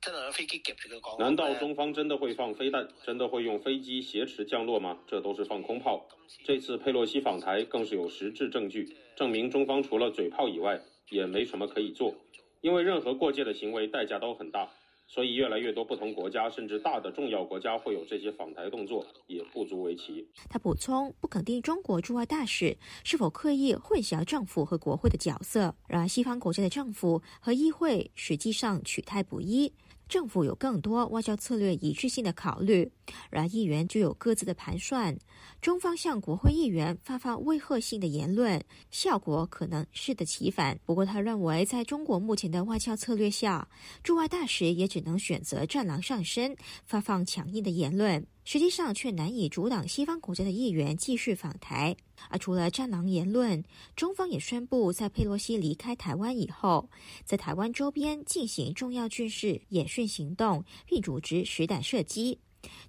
[0.00, 1.18] 真係用飛機夾住佢講？
[1.18, 2.88] 難道中方真的会放飞弹？
[3.04, 4.98] 真的会用飞机挟持降落吗？
[5.06, 6.08] 这都是放空炮。
[6.44, 12.14] 这次佩洛西访台更是有实质证据，证明中方除了嘴炮以外，也没什么可以做。
[12.62, 14.70] 因为任何过界的行为代价都很大。
[15.12, 20.24] 所以，越来越多不同国家，甚至大的重要国家会有这些访台动作，也不足为奇。
[20.48, 25.74] 他补充，不肯定中国驻外大使是否刻意混淆政府和国会的角色。
[25.88, 29.72] 然而，西方国家的政府和议会实际上取态不一。
[30.10, 32.90] 政府有更多外交策略一致性的考虑，
[33.30, 35.16] 然而议员就有各自的盘算。
[35.62, 40.80] 中方向国会议员发放威吓性的言论，效果可能适得其反。
[40.84, 43.68] 不过，他认为在中国目前的外交策略下，
[44.02, 48.26] 驻外大使也只能选择战狼上身，发放强硬的言论。
[48.44, 51.96] 实际上却难以阻挡西方国家的议员继续访台。
[52.28, 53.62] 而除了战狼言论，
[53.96, 56.90] 中方也宣布在佩洛西离开台湾以后，
[57.24, 62.38] 在台湾周边进行重要军事演训行动，并组织实弹射击。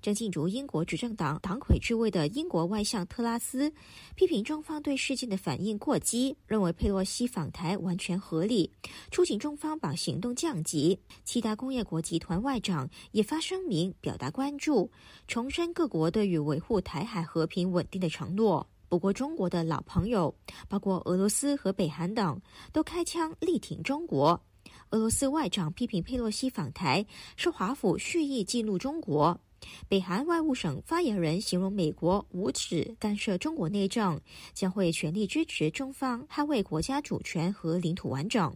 [0.02, 3.72] 正進入英国执政党党魁之位的英国外相特拉斯
[4.16, 8.72] 批评中方对事件的反应过激，认为佩洛西访台完全合理，
[9.12, 11.00] 促请中方把行动降级。
[11.24, 14.92] 其他工业国集团外长也发声明表达关注，
[15.28, 18.68] 重申各国对于维护台海和平稳定的承诺。
[18.90, 20.36] 不过，中国的老朋友，
[20.68, 22.42] 包括俄罗斯和北韩等，
[22.74, 24.44] 都开枪力挺中国。
[24.90, 27.06] 俄罗斯外长批评佩洛西访台
[27.38, 29.40] 是华府蓄意激怒中国。
[29.88, 34.20] 北韩外务省发言人形容美国无耻干涉中国内政，
[34.54, 38.56] 将会全力支持中方捍卫国家主权和领土完整。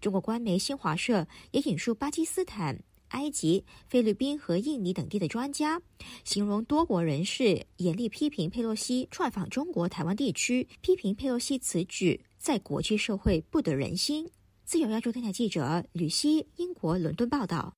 [0.00, 5.80] 中国官媒新华社也引述巴基斯坦、埃及、菲律宾和印尼等地的专家，
[6.24, 14.28] 形容多国人士严厉批评佩洛西竄訪中国台湾地区，批评佩洛西此举在国际社会不得人心。
[14.64, 17.77] 自由亚洲电台记者吕希，英国伦敦报道。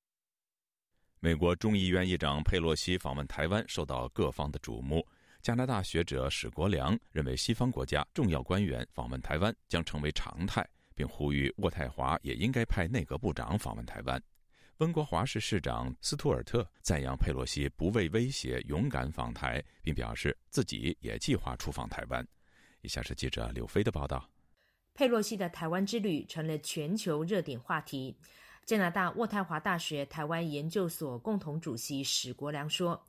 [1.22, 5.06] 美国众议院议长佩洛西访问台湾受到各方的瞩目。
[5.42, 14.22] 加拿大学者史国良认为，西方国家重要官员访问台湾将成为常态，并呼吁渥太华也应该派内阁部长访问台湾。
[14.78, 22.26] 温哥华市市长斯图尔特赞扬佩洛西不畏威胁，勇敢访台，并表示自己也计划出访台湾。
[22.80, 24.26] 以下是记者柳飞的报道。
[24.94, 28.16] 佩洛西的台湾之旅成了全球热点话题。
[28.64, 33.00] 加拿大渥太华大学台湾研究所共同主席史国良说：“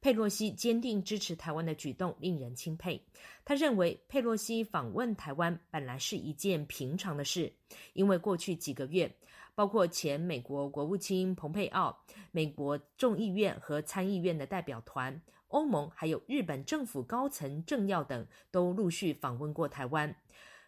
[0.00, 3.02] 佩洛西坚定支持台湾的举动令人钦佩。
[3.44, 7.52] 他认为佩洛西访问台湾本来是一件平常的事，
[7.92, 9.14] 因为过去几个月，
[9.54, 11.94] 包括前美国国务卿蓬佩奥、
[12.30, 20.14] 美国众议院和参议院的代表团、欧盟还有日本政府高层政要等都陆续访问过台湾。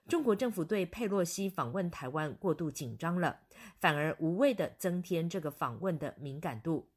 [0.09, 3.41] 中国政府对佩洛西访问台湾过度紧张了，
[3.81, 6.89] 反而无谓的增添这个访问的敏感度。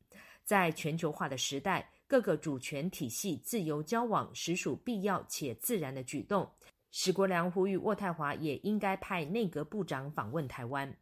[0.43, 6.51] 在全球化的时代，各个主权体系自由交往实属必要且自然的举动。
[6.91, 10.95] 史国良呼吁渥太华也应该派内阁部长访问台湾。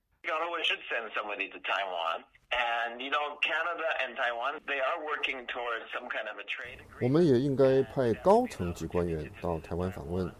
[7.01, 10.33] 我们也应该派高层级官员到台湾访问。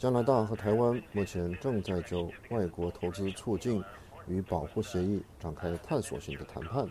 [0.00, 3.84] 加拿大和台湾目前正在就外国投资促进
[4.26, 6.88] 与保护协议展开探索性的谈判，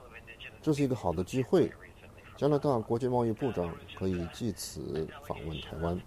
[0.62, 1.74] 这是一个好的机会。
[2.38, 6.00] 加拿大国际贸易部长可以借此访问台湾。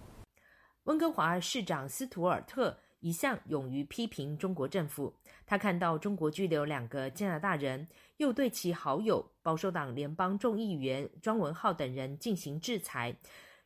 [0.85, 5.13] 温哥华市长斯图尔特一向勇于批评中国政府，
[5.45, 7.85] 他看到中国拘留两个加拿大人，
[8.15, 13.13] 又对其好友保守党联邦众议员庄文浩等人进行制裁，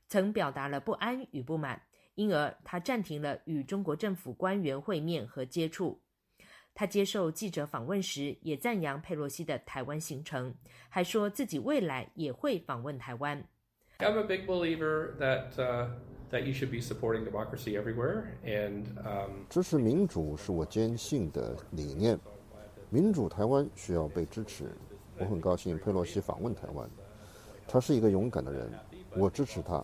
[0.07, 1.79] 曾表达了不安与不满。
[2.17, 6.01] 因而，他暂停了与中国政府官员会面和接触。
[6.73, 10.51] 他接受记者访问时，也赞扬佩洛西的台湾行程，
[10.89, 13.43] 还说自己未来也会访问台湾。
[13.99, 15.51] I'm a big believer that
[16.31, 18.85] that you should be supporting democracy everywhere, and
[19.47, 22.19] 支持民主是我坚信的理念。
[22.89, 24.71] 民主台湾需要被支持。
[25.19, 26.89] 我很高兴佩洛西访问台湾，
[27.67, 28.71] 他是一个勇敢的人，
[29.15, 29.83] 我支持他。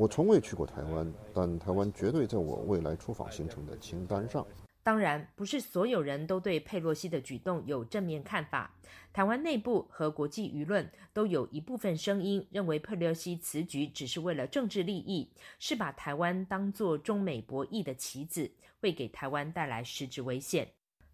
[0.00, 4.46] 我从未去过台湾，但台湾绝对在我未来出访行程的清单上。
[4.82, 8.74] 当然，不是所有人都对佩洛西的举动有正面看法。
[9.12, 20.66] 台湾内部和国际舆论都有一部分声音认为，佩洛西此举只是为了政治利益，是把台湾当作中美博弈的棋子，会给台湾带来实质危险。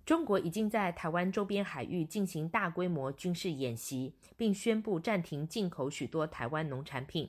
[0.07, 7.29] 中国已经在台湾周边海域进行大规模军事演习，并宣布暂停进口许多台湾农产品。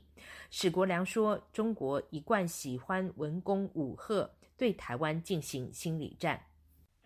[0.51, 6.39] 史国良说：“中国一贯喜欢文攻武赫，对台湾进行心理战。”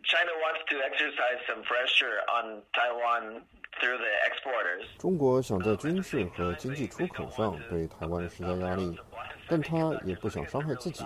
[0.04, 3.42] China wants to exercise some pressure on Taiwan
[3.80, 4.84] through the exporters.
[5.00, 9.00] 中国想在军事和经济出口上对台湾施加压力，
[9.48, 11.06] 但他也不想伤害自己，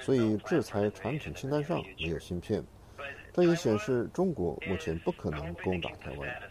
[0.00, 2.64] 所以制裁产品清单上没有芯片。
[3.36, 6.42] 这也显示中国目前不可能攻打台湾。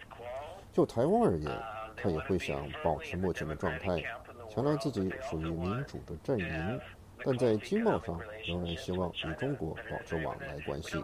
[0.72, 1.52] 就台湾而言，
[1.98, 4.04] 他也会想保持目前的状态，
[4.48, 6.80] 强调自己属于民主的阵营，
[7.24, 11.04] 但在经贸上仍然希望与中国保持往来关系。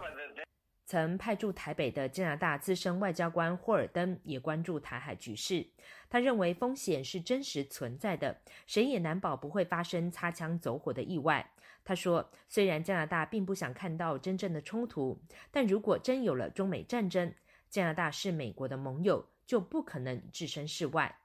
[0.86, 5.66] 曾派驻台北的加拿大资深外交官霍尔登也关注台海局势。
[6.08, 8.36] 他认为风险是真实存在的，
[8.68, 11.50] 谁也难保不会发生擦枪走火的意外。
[11.84, 15.20] 他说：“虽然加拿大并不想看到真正的冲突，
[15.50, 17.34] 但如果真有了中美战争，
[17.68, 21.18] 加拿大是美国的盟友，就不可能置身事外。”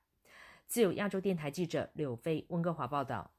[0.67, 3.31] 自由亚洲电台记者柳飞温哥华报道。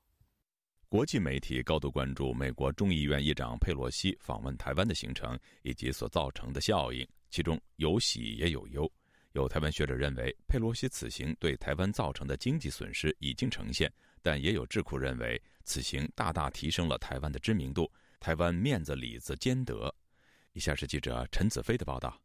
[0.89, 8.91] 国际媒体高度关注美国众议院议长佩洛西访问台湾的行程以及所造成的效应，其中有喜也有忧。
[9.33, 13.93] 有台湾学者认为，佩洛西此行对台湾造成的经济损失已经呈现。
[14.29, 19.95] 但也有智库认为，此行大大提升了台湾的知名度，台湾面子里子兼得。
[20.53, 22.21] 以下是记者陈子飞的报道：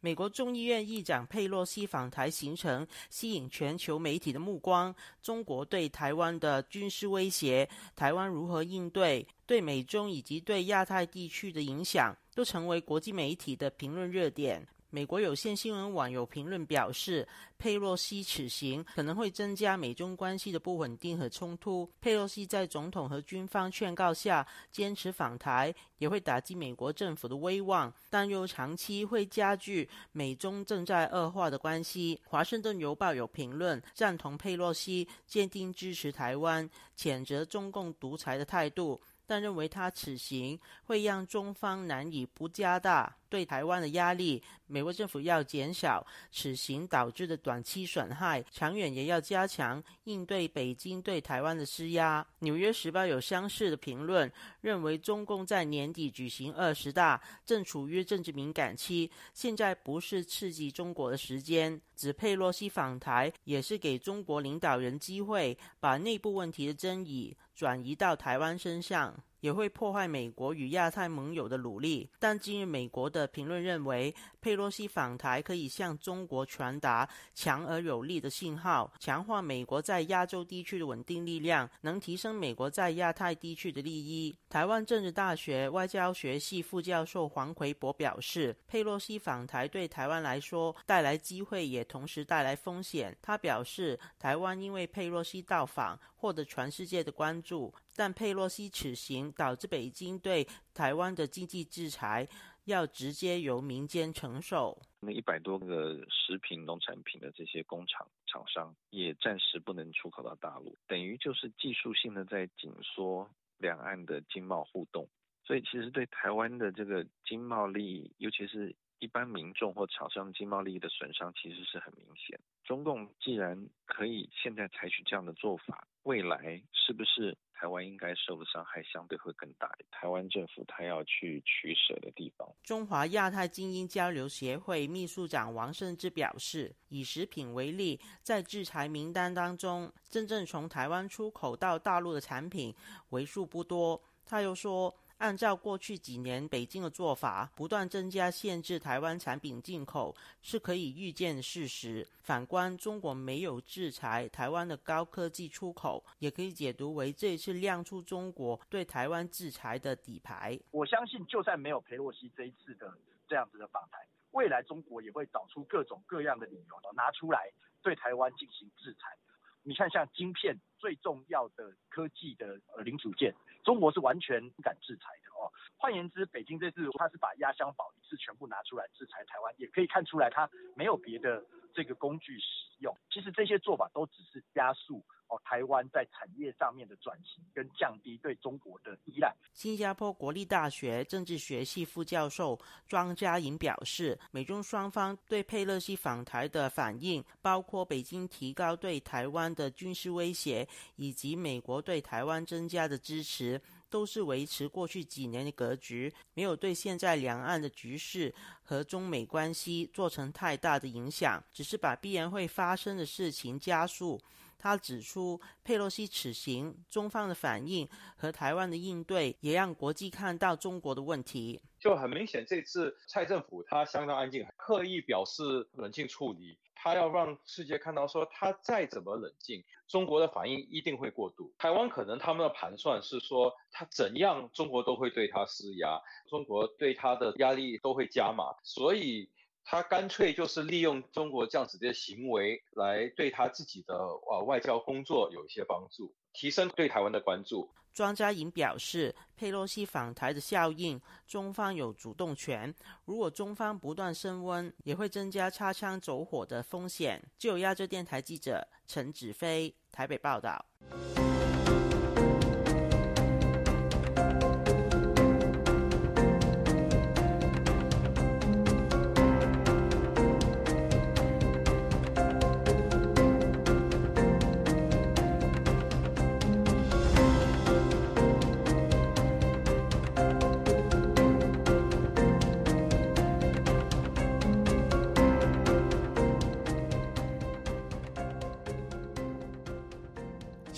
[0.00, 14.68] 美国众议院议长佩洛西访台行程吸引全球媒体的目光，中国对台湾的军事威胁、台湾如何应对、对美中以及对亚太地区的影响，都成为国际媒体的评论热点。
[14.90, 17.28] 美国有线新闻网有评论表示，
[17.58, 21.86] 佩洛西此行可能会增加美中关系的不稳定和冲突。
[22.00, 32.18] 佩洛西在总统和军方劝告下坚持访台，也会打击美国政府的威望，但又长期会加剧美中正在恶化的关系。
[32.26, 38.98] 华盛顿邮报有评论赞同佩洛西坚定支持台湾、谴责中共独裁的态度。
[39.30, 44.42] 但认为他此行会让中方难以不加大对台湾的压力。
[44.70, 52.22] 美国政府要减少此行导致的短期损害，长远也要加强应对北京对台湾的施压。
[52.40, 61.80] 《纽约时报》有相似的评论，认为中共在年底举行二十大，正处于政治敏感期，现在不是刺激中国的时间。
[61.96, 69.18] 指佩洛西访台也是给中国领导人机会，把内部问题的争议转移到台湾身上。
[69.40, 72.08] 也会破坏美国与亚太盟友的努力。
[72.18, 84.34] 但今日美国的评论认为，佩洛西访台可以向中国传达强而有力的信号，强化美国在亚洲地区的稳定力量，能提升美国在亚太地区的利益。
[84.48, 93.16] 台湾政治大学外交学系副教授黄奎博表示，佩洛西访台对台湾来说带来机会，也同时带来风险。
[93.20, 102.26] 他表示，台湾因为佩洛西到访获得全世界的关注，但佩洛西此行导致北京对台湾的经济制裁
[102.64, 104.80] 要直接由民间承受。
[105.00, 115.08] 那一百多个食品、农产品的这些工厂厂商也暂时不能出口到大陆，等于就是技术性的在紧缩两岸的经贸互动。
[115.44, 122.38] 所以，其实对台湾的这个经贸利益，尤其是一般民众或厂商经贸利益的损伤，其实是很明显。
[122.64, 129.68] 中共既然可以现在采取这样的做法，未来是不是台湾应该受的伤害相对会更大？
[129.90, 132.48] 台湾政府他要去取舍的地方。
[132.62, 142.72] 中华亚太精英交流协会秘书长王胜之表示，以食品为例，在制裁名单当中，真正从台湾出口到大陆的产品
[143.08, 144.00] 为数不多。
[144.24, 144.94] 他又说。
[145.18, 152.06] 按照过去几年北京的做法，不断增加限制台湾产品进口是可以预见的事实。
[152.20, 160.58] 反观中国没有制裁台湾的高科技出口，也可以解读为这一次亮出中国对台湾制裁的底牌。
[160.70, 162.96] 我相信，就算没有佩洛西这一次的
[163.26, 163.98] 这样子的访台，
[164.30, 167.50] 未来中国也会找出各种各样的理由拿出来
[167.82, 169.16] 对台湾进行制裁。
[169.64, 173.34] 你看，像晶片最重要的科技的呃零组件。
[173.68, 175.52] 中国是完全不敢制裁的哦。
[175.76, 181.44] 换言之，北京这次他是把压箱宝一次全部拿出来制裁台湾，也可以看出来他没有别的
[181.74, 182.46] 这个工具使
[182.78, 182.96] 用。
[183.10, 189.34] 其实这些做法都只是加速哦台湾在产业上面的转型，跟降低对中国的依赖。
[189.52, 200.66] 新加坡国立大学政治学系副教授庄家颖表示，美中双方对佩勒西访台的反应，包括北京提高对台湾的军事威胁，
[200.96, 203.60] 以及美国对台湾增加的支持。
[203.90, 214.20] 都是维持过去几年的格局，没有对现在两岸的局势和中美关系造成太大的影响，只是把必然会发生的事情加速。
[214.58, 221.62] 他指出，佩洛西此行，中方的反应和台湾的应对，也让国际看到中国的问题。
[221.78, 226.58] 就很明显，这次蔡政府他相当安静，刻意表示冷静处理。
[226.80, 231.52] 他要让世界看到，说他再怎么冷静，中国的反应一定会过度。
[231.58, 239.28] 台湾可能他们的盘算是说，他怎样中国都会对他施压，中国对他的压力都会加码，所以
[239.70, 247.68] 他干脆就是利用中国这样子的行为来对他自己的呃外交工作有一些帮助，提升对台湾的关注。
[247.92, 252.74] 庄家颖表示，佩洛西访台的效应，中方有主动权。
[253.04, 257.22] 如果中方不断升温，也会增加擦枪走火的风险。
[257.36, 260.64] 就亚洲电台记者陈子飞台北报道。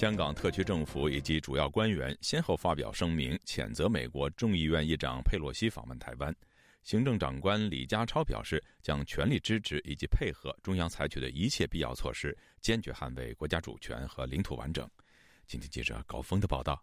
[0.00, 6.34] 香港特区政府以及主要官员先后发表声明，谴责美国众议院议长佩洛西访问台湾。
[6.82, 14.88] 行政长官李家超表示，将全力支持以及配合中央采取的一切必要措施，坚决捍卫国家主权和领土完整。
[15.46, 16.82] 今天记者高峰的报道：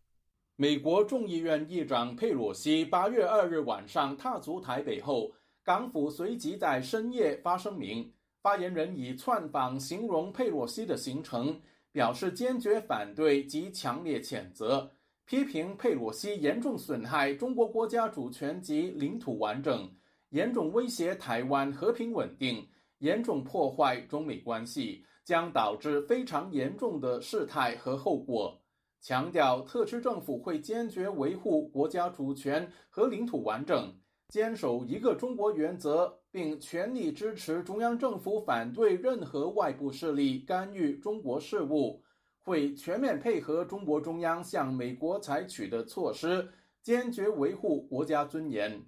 [0.55, 8.13] 美国众议院议长佩洛西八月二日晚上踏足台北后，港府随即在深夜发声明，
[8.43, 11.59] 发言人以窜访形容佩洛西的行程。
[11.97, 14.91] 表示坚决反对及强烈谴责，
[15.25, 19.91] 批评佩洛西严重损害中国国家主权及领土完整，
[20.29, 22.67] 严重威胁台湾和平稳定，
[22.99, 28.61] 严重破坏中美关系，将导致非常严重的事态和后果。
[29.01, 33.91] 强调特区政府会坚决维护国家主权和领土完整，
[34.29, 36.19] 坚守一个中国原则。
[36.37, 42.03] 并全力支持中央政府反对任何外部势力干预中国事务，
[42.43, 46.47] 会全面配合中国中央向美国采取的措施，
[46.83, 48.79] 坚决维护国家尊严。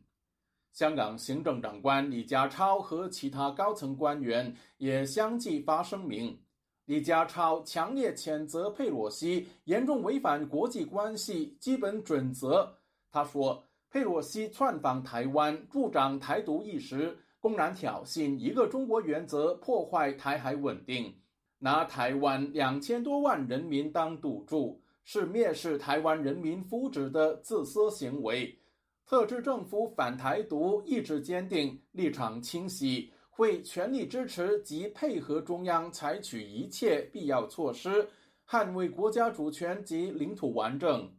[0.73, 6.39] 香港行政长官李家超和其他高层官员也相继发声明。
[6.85, 12.75] 李家超强烈谴责佩洛西严重违反国际关系基本准则，
[13.09, 21.15] 他说，佩洛西窜访台湾，助长台独意识，公然挑衅一个中国原则，破坏台海稳定，
[21.59, 28.59] 拿台湾两千多万人民当赌注，是蔑视台湾人民福祉的自私行为。
[29.05, 33.11] 特区政府反台独意志坚定，立场清晰。
[33.31, 38.09] 会全力支持及配合中央采取一切必要措施，
[38.45, 41.09] 捍卫国家主权及领土完整。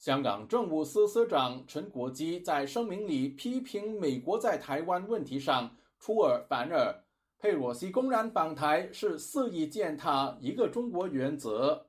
[0.00, 7.04] 香港政务司司长陈国基在声明里批评美国在台湾问题上出尔反尔，
[7.38, 11.84] 佩洛西公然访台是肆意践踏一个中国原则。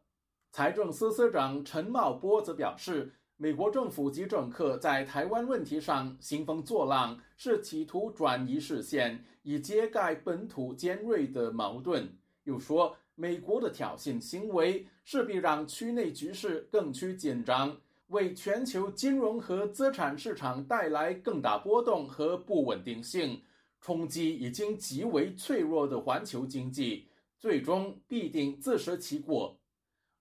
[0.52, 3.14] 财政司司长陈茂波则表示。
[3.38, 12.08] 美国政府及政客在台湾问题上兴风作浪，是企图转移视线，以揭盖本土尖锐的矛盾。
[12.44, 17.76] 又说，美国的挑衅行为势必让区内局势更趋紧张，
[18.12, 23.42] 为全球金融和资产市场带来更大波动和不稳定性，
[23.82, 29.60] 冲击已经极为脆弱的环球经济，最终必定自食其果。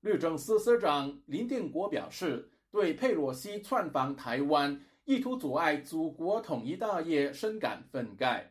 [0.01, 2.49] 律政司司长林定国表示。
[2.73, 8.45] 对佩洛西窜访台湾，意图阻碍祖国统一大业深感愤慨。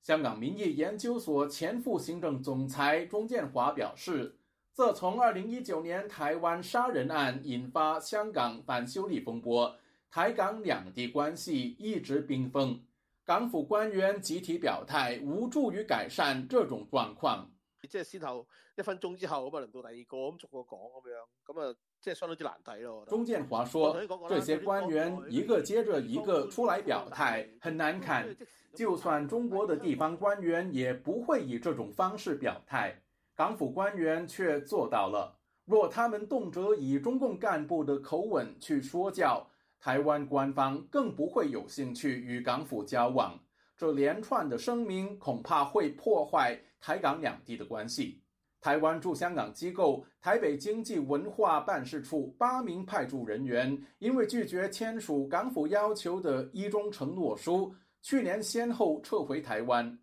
[0.00, 4.38] 香港民意研究所前副行政总裁钟建华表示，
[4.74, 9.76] 自从二零一九年台湾杀人案引发香港反修例风波，
[10.10, 12.80] 台港两地关系一直冰封。
[13.22, 17.50] 港府官员集体表态，无助于改善这种状况。
[17.86, 23.04] 即係先後一分鐘之後咁啊，輪到第二個咁逐個講咁樣，咁啊，即係相當之難睇咯。
[23.06, 23.94] 钟建华说
[24.30, 28.34] ：“这些官员一个接着一个出来表态，很难看。
[28.74, 33.01] 就算中国的地方官员也不会以这种方式表态，
[33.42, 35.36] 港府官员却做到了。
[35.64, 39.44] 若他们动辄以中共干部的口吻去说教，
[39.80, 43.36] 台湾官方更不会有兴趣与港府交往。
[43.76, 48.22] 这连串的声明恐怕会破坏。”台港两地的关系，
[48.60, 59.98] 台湾驻香港机构台北经济文化办事处八名派驻人员，因为拒绝签署港府要求的一中承诺书，去年先后撤回台湾。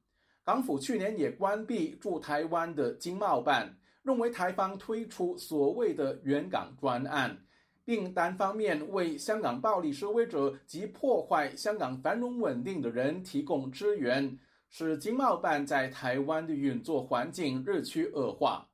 [0.50, 3.72] 港府去年也关闭驻台湾的经贸办，
[4.02, 7.38] 认为台方推出所谓的援港专案，
[7.86, 14.40] 并单方面为香港暴力示威者及破坏香港繁荣稳定的人提供支援。
[14.72, 18.68] 使经贸办在台湾的运作环境日趋恶化。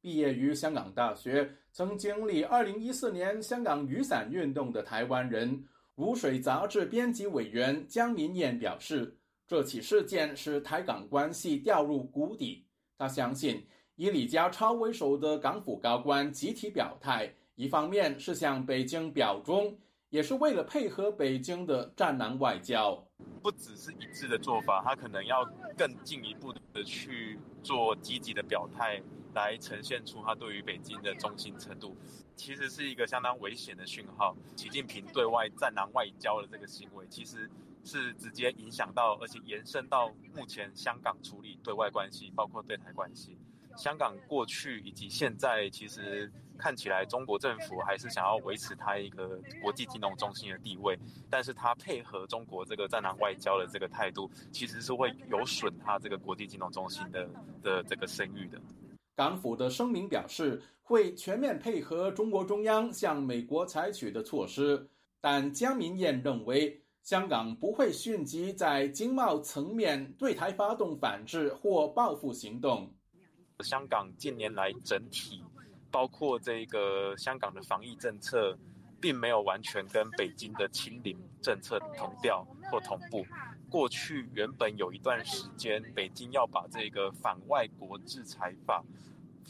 [0.00, 5.56] 毕业于香港大学，曾经历2014年香港雨伞运动的台湾人，
[5.94, 9.16] 《如水》杂志编辑委员江明燕表示，
[9.46, 12.66] 这起事件使台港关系掉入谷底。
[12.98, 19.78] 他相信，以李家超为首的港府高官集体表态，一方面是向北京表忠。
[20.08, 23.04] 也是为了配合北京的战狼外交，
[23.42, 25.44] 不只是一致的做法，他可能要
[25.76, 29.02] 更进一步的去做积极的表态，
[29.34, 31.96] 来呈现出他对于北京的忠心程度。
[32.36, 34.34] 其实是一个相当危险的讯号。
[34.54, 37.50] 习近平对外战狼外交的这个行为，其实
[37.86, 43.38] 是直接影响到，而且延伸到目前香港处理对外关系，包括对台关系。
[43.76, 57.28] 香港过去以及现在，其实看起来中国政府还是想要维持它一个国际金融中心的地位，但是它配合中国这个战狼外交的这个态度，其实是会有损它这个国际金融中心的
[57.62, 58.58] 的这个声誉的。
[59.14, 64.88] 港府的声明表示，会全面配合中国中央向美国采取的措施，
[65.20, 72.92] 但江明燕认为，香港不会迅即在经贸层面对台发动反制或报复行动。
[73.60, 75.40] 香港近年来整体，
[75.88, 78.58] 包括这个香港的防疫政策，
[79.00, 83.24] 并没有完全跟北京的清零政策同调或同步。
[83.70, 88.84] 过去原本有一段时间，北京要把这个反外国制裁法。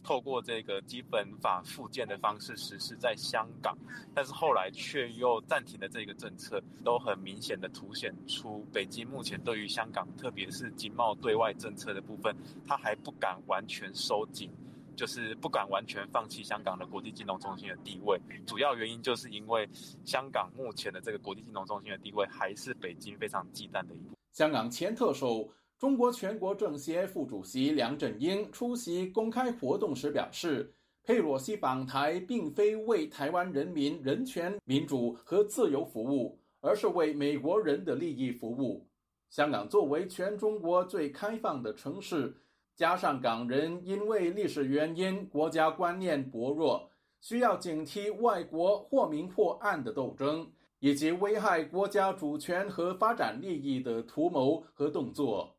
[0.03, 3.77] 透过这个基本法附件的方式实施在香港，
[4.15, 12.35] 但是后来却又暂停了这个政策，都很明显的凸显出北京目前对于香港，特别是经贸对外政策的部分，
[12.67, 14.51] 他还不敢完全收紧，
[14.95, 18.21] 就是不敢完全放弃香港的国际金融中心的地位。
[18.47, 19.69] 主要原因就是因为
[20.05, 24.17] 香港目前的这个国际金融中心的地位，还是北京非常忌惮的一步。
[24.33, 25.49] 香港前特首。
[25.79, 30.73] 中国全国政协副主席梁振英出席公开活动时表示，
[31.05, 38.89] 佩洛西访台并非为台湾人民人权、民主和自由服务，而是为美国人的利益服务。
[39.29, 42.35] 香港作为全中国最开放的城市，
[42.75, 55.55] 加上港人因为历史原因国家观念薄弱，需要警惕外国或明或暗的斗争，以及危害国家主权和发展利益的图谋和动作。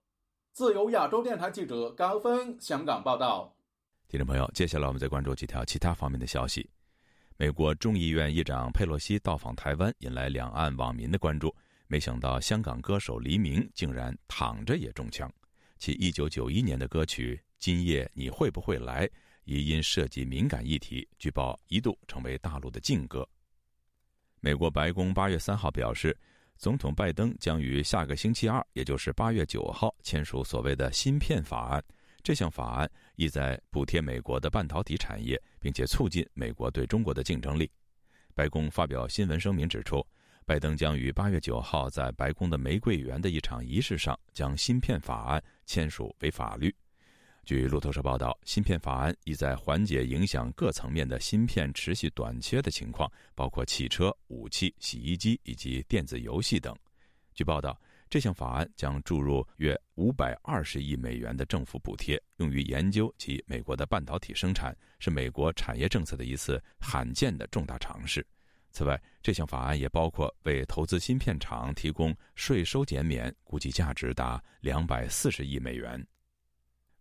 [0.58, 3.56] 自由亚洲电台记者高峰香港报道。
[4.08, 6.68] 听众朋友，接下来我们再关注几条其他方面的消息。
[7.38, 11.56] 美国众议院议长佩洛西到访台湾，引来两岸网民的关注。
[11.86, 15.32] 没想到，香港歌手黎明竟然躺着也中枪。
[15.78, 19.06] 其1991年的歌曲《今夜你会不会来》，
[19.44, 23.30] 也因涉及敏感议题，据报一度成为大陆的禁歌。
[24.40, 26.18] 美国白宫8月3号表示，
[26.58, 31.84] 总统拜登将于下个星期二，也就是8月9号签署所谓的芯片法案。
[32.24, 37.72] 这项法案意在补贴美国的半导体产业，并且促进美国对中国的竞争力。
[38.34, 40.06] 白宫发表新闻声明指出，
[40.46, 46.76] 拜登将于八月九号在白宫的玫瑰园的一场仪式上将芯片法案签署为法律。
[47.48, 56.76] 据路透社报道，芯片法案意在缓解影响各层面的芯片持续短缺的情况，包括汽车、武器、洗衣机以及电子游戏等。
[57.34, 57.80] 据报道。
[58.10, 68.26] 这项法案将注入约五百二十亿美元的政府补贴，用于研究及美国的半导体生产，是美国产业政策的一次罕见的重大尝试。
[68.72, 76.02] 此外，这项法案也包括为投资芯片厂提供税收减免，估计价值达两百四十亿美元。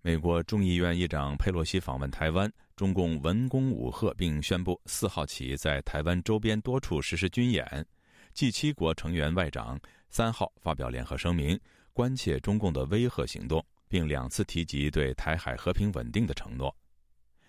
[0.07, 7.85] 美国众议院议长佩洛西访问台湾，中共文攻武吓，并宣布四号起在台湾周边多处实施军演。
[8.33, 9.77] G 七国成员外长。
[10.09, 11.59] 三号发表联合声明，
[11.93, 16.73] 关切中共的威吓行动，并两次提及对台海和平稳定的承诺。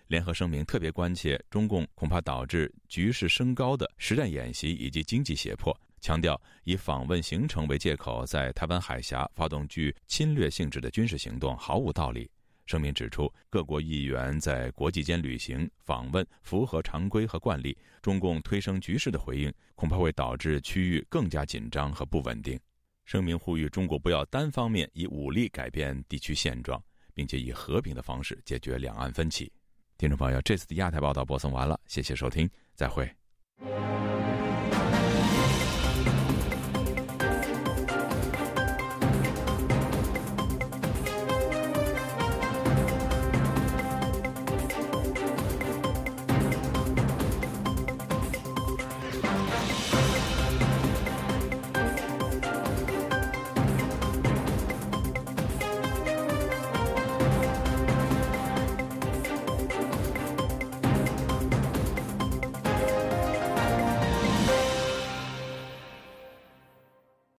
[0.08, 12.28] 联合声明特别关切中共恐怕导致局势升高的实战演习以及经济胁迫，强调以访问行程为借口在台湾海峡发动具侵略性质的军事行动毫无道理。
[12.68, 17.74] 声明指出，各国议员在国际间旅行访问符合常规和惯例。
[18.02, 22.60] 中共推升局势的回应，恐怕会导致区域更加紧张和不稳定。
[23.06, 26.78] 声明呼吁中国不要单方面以武力改变地区现状，
[27.14, 29.50] 并且以和平的方式解决两岸分歧。
[29.96, 33.10] 听众朋友，这次的亚太报道播送完了，谢谢收听，再会。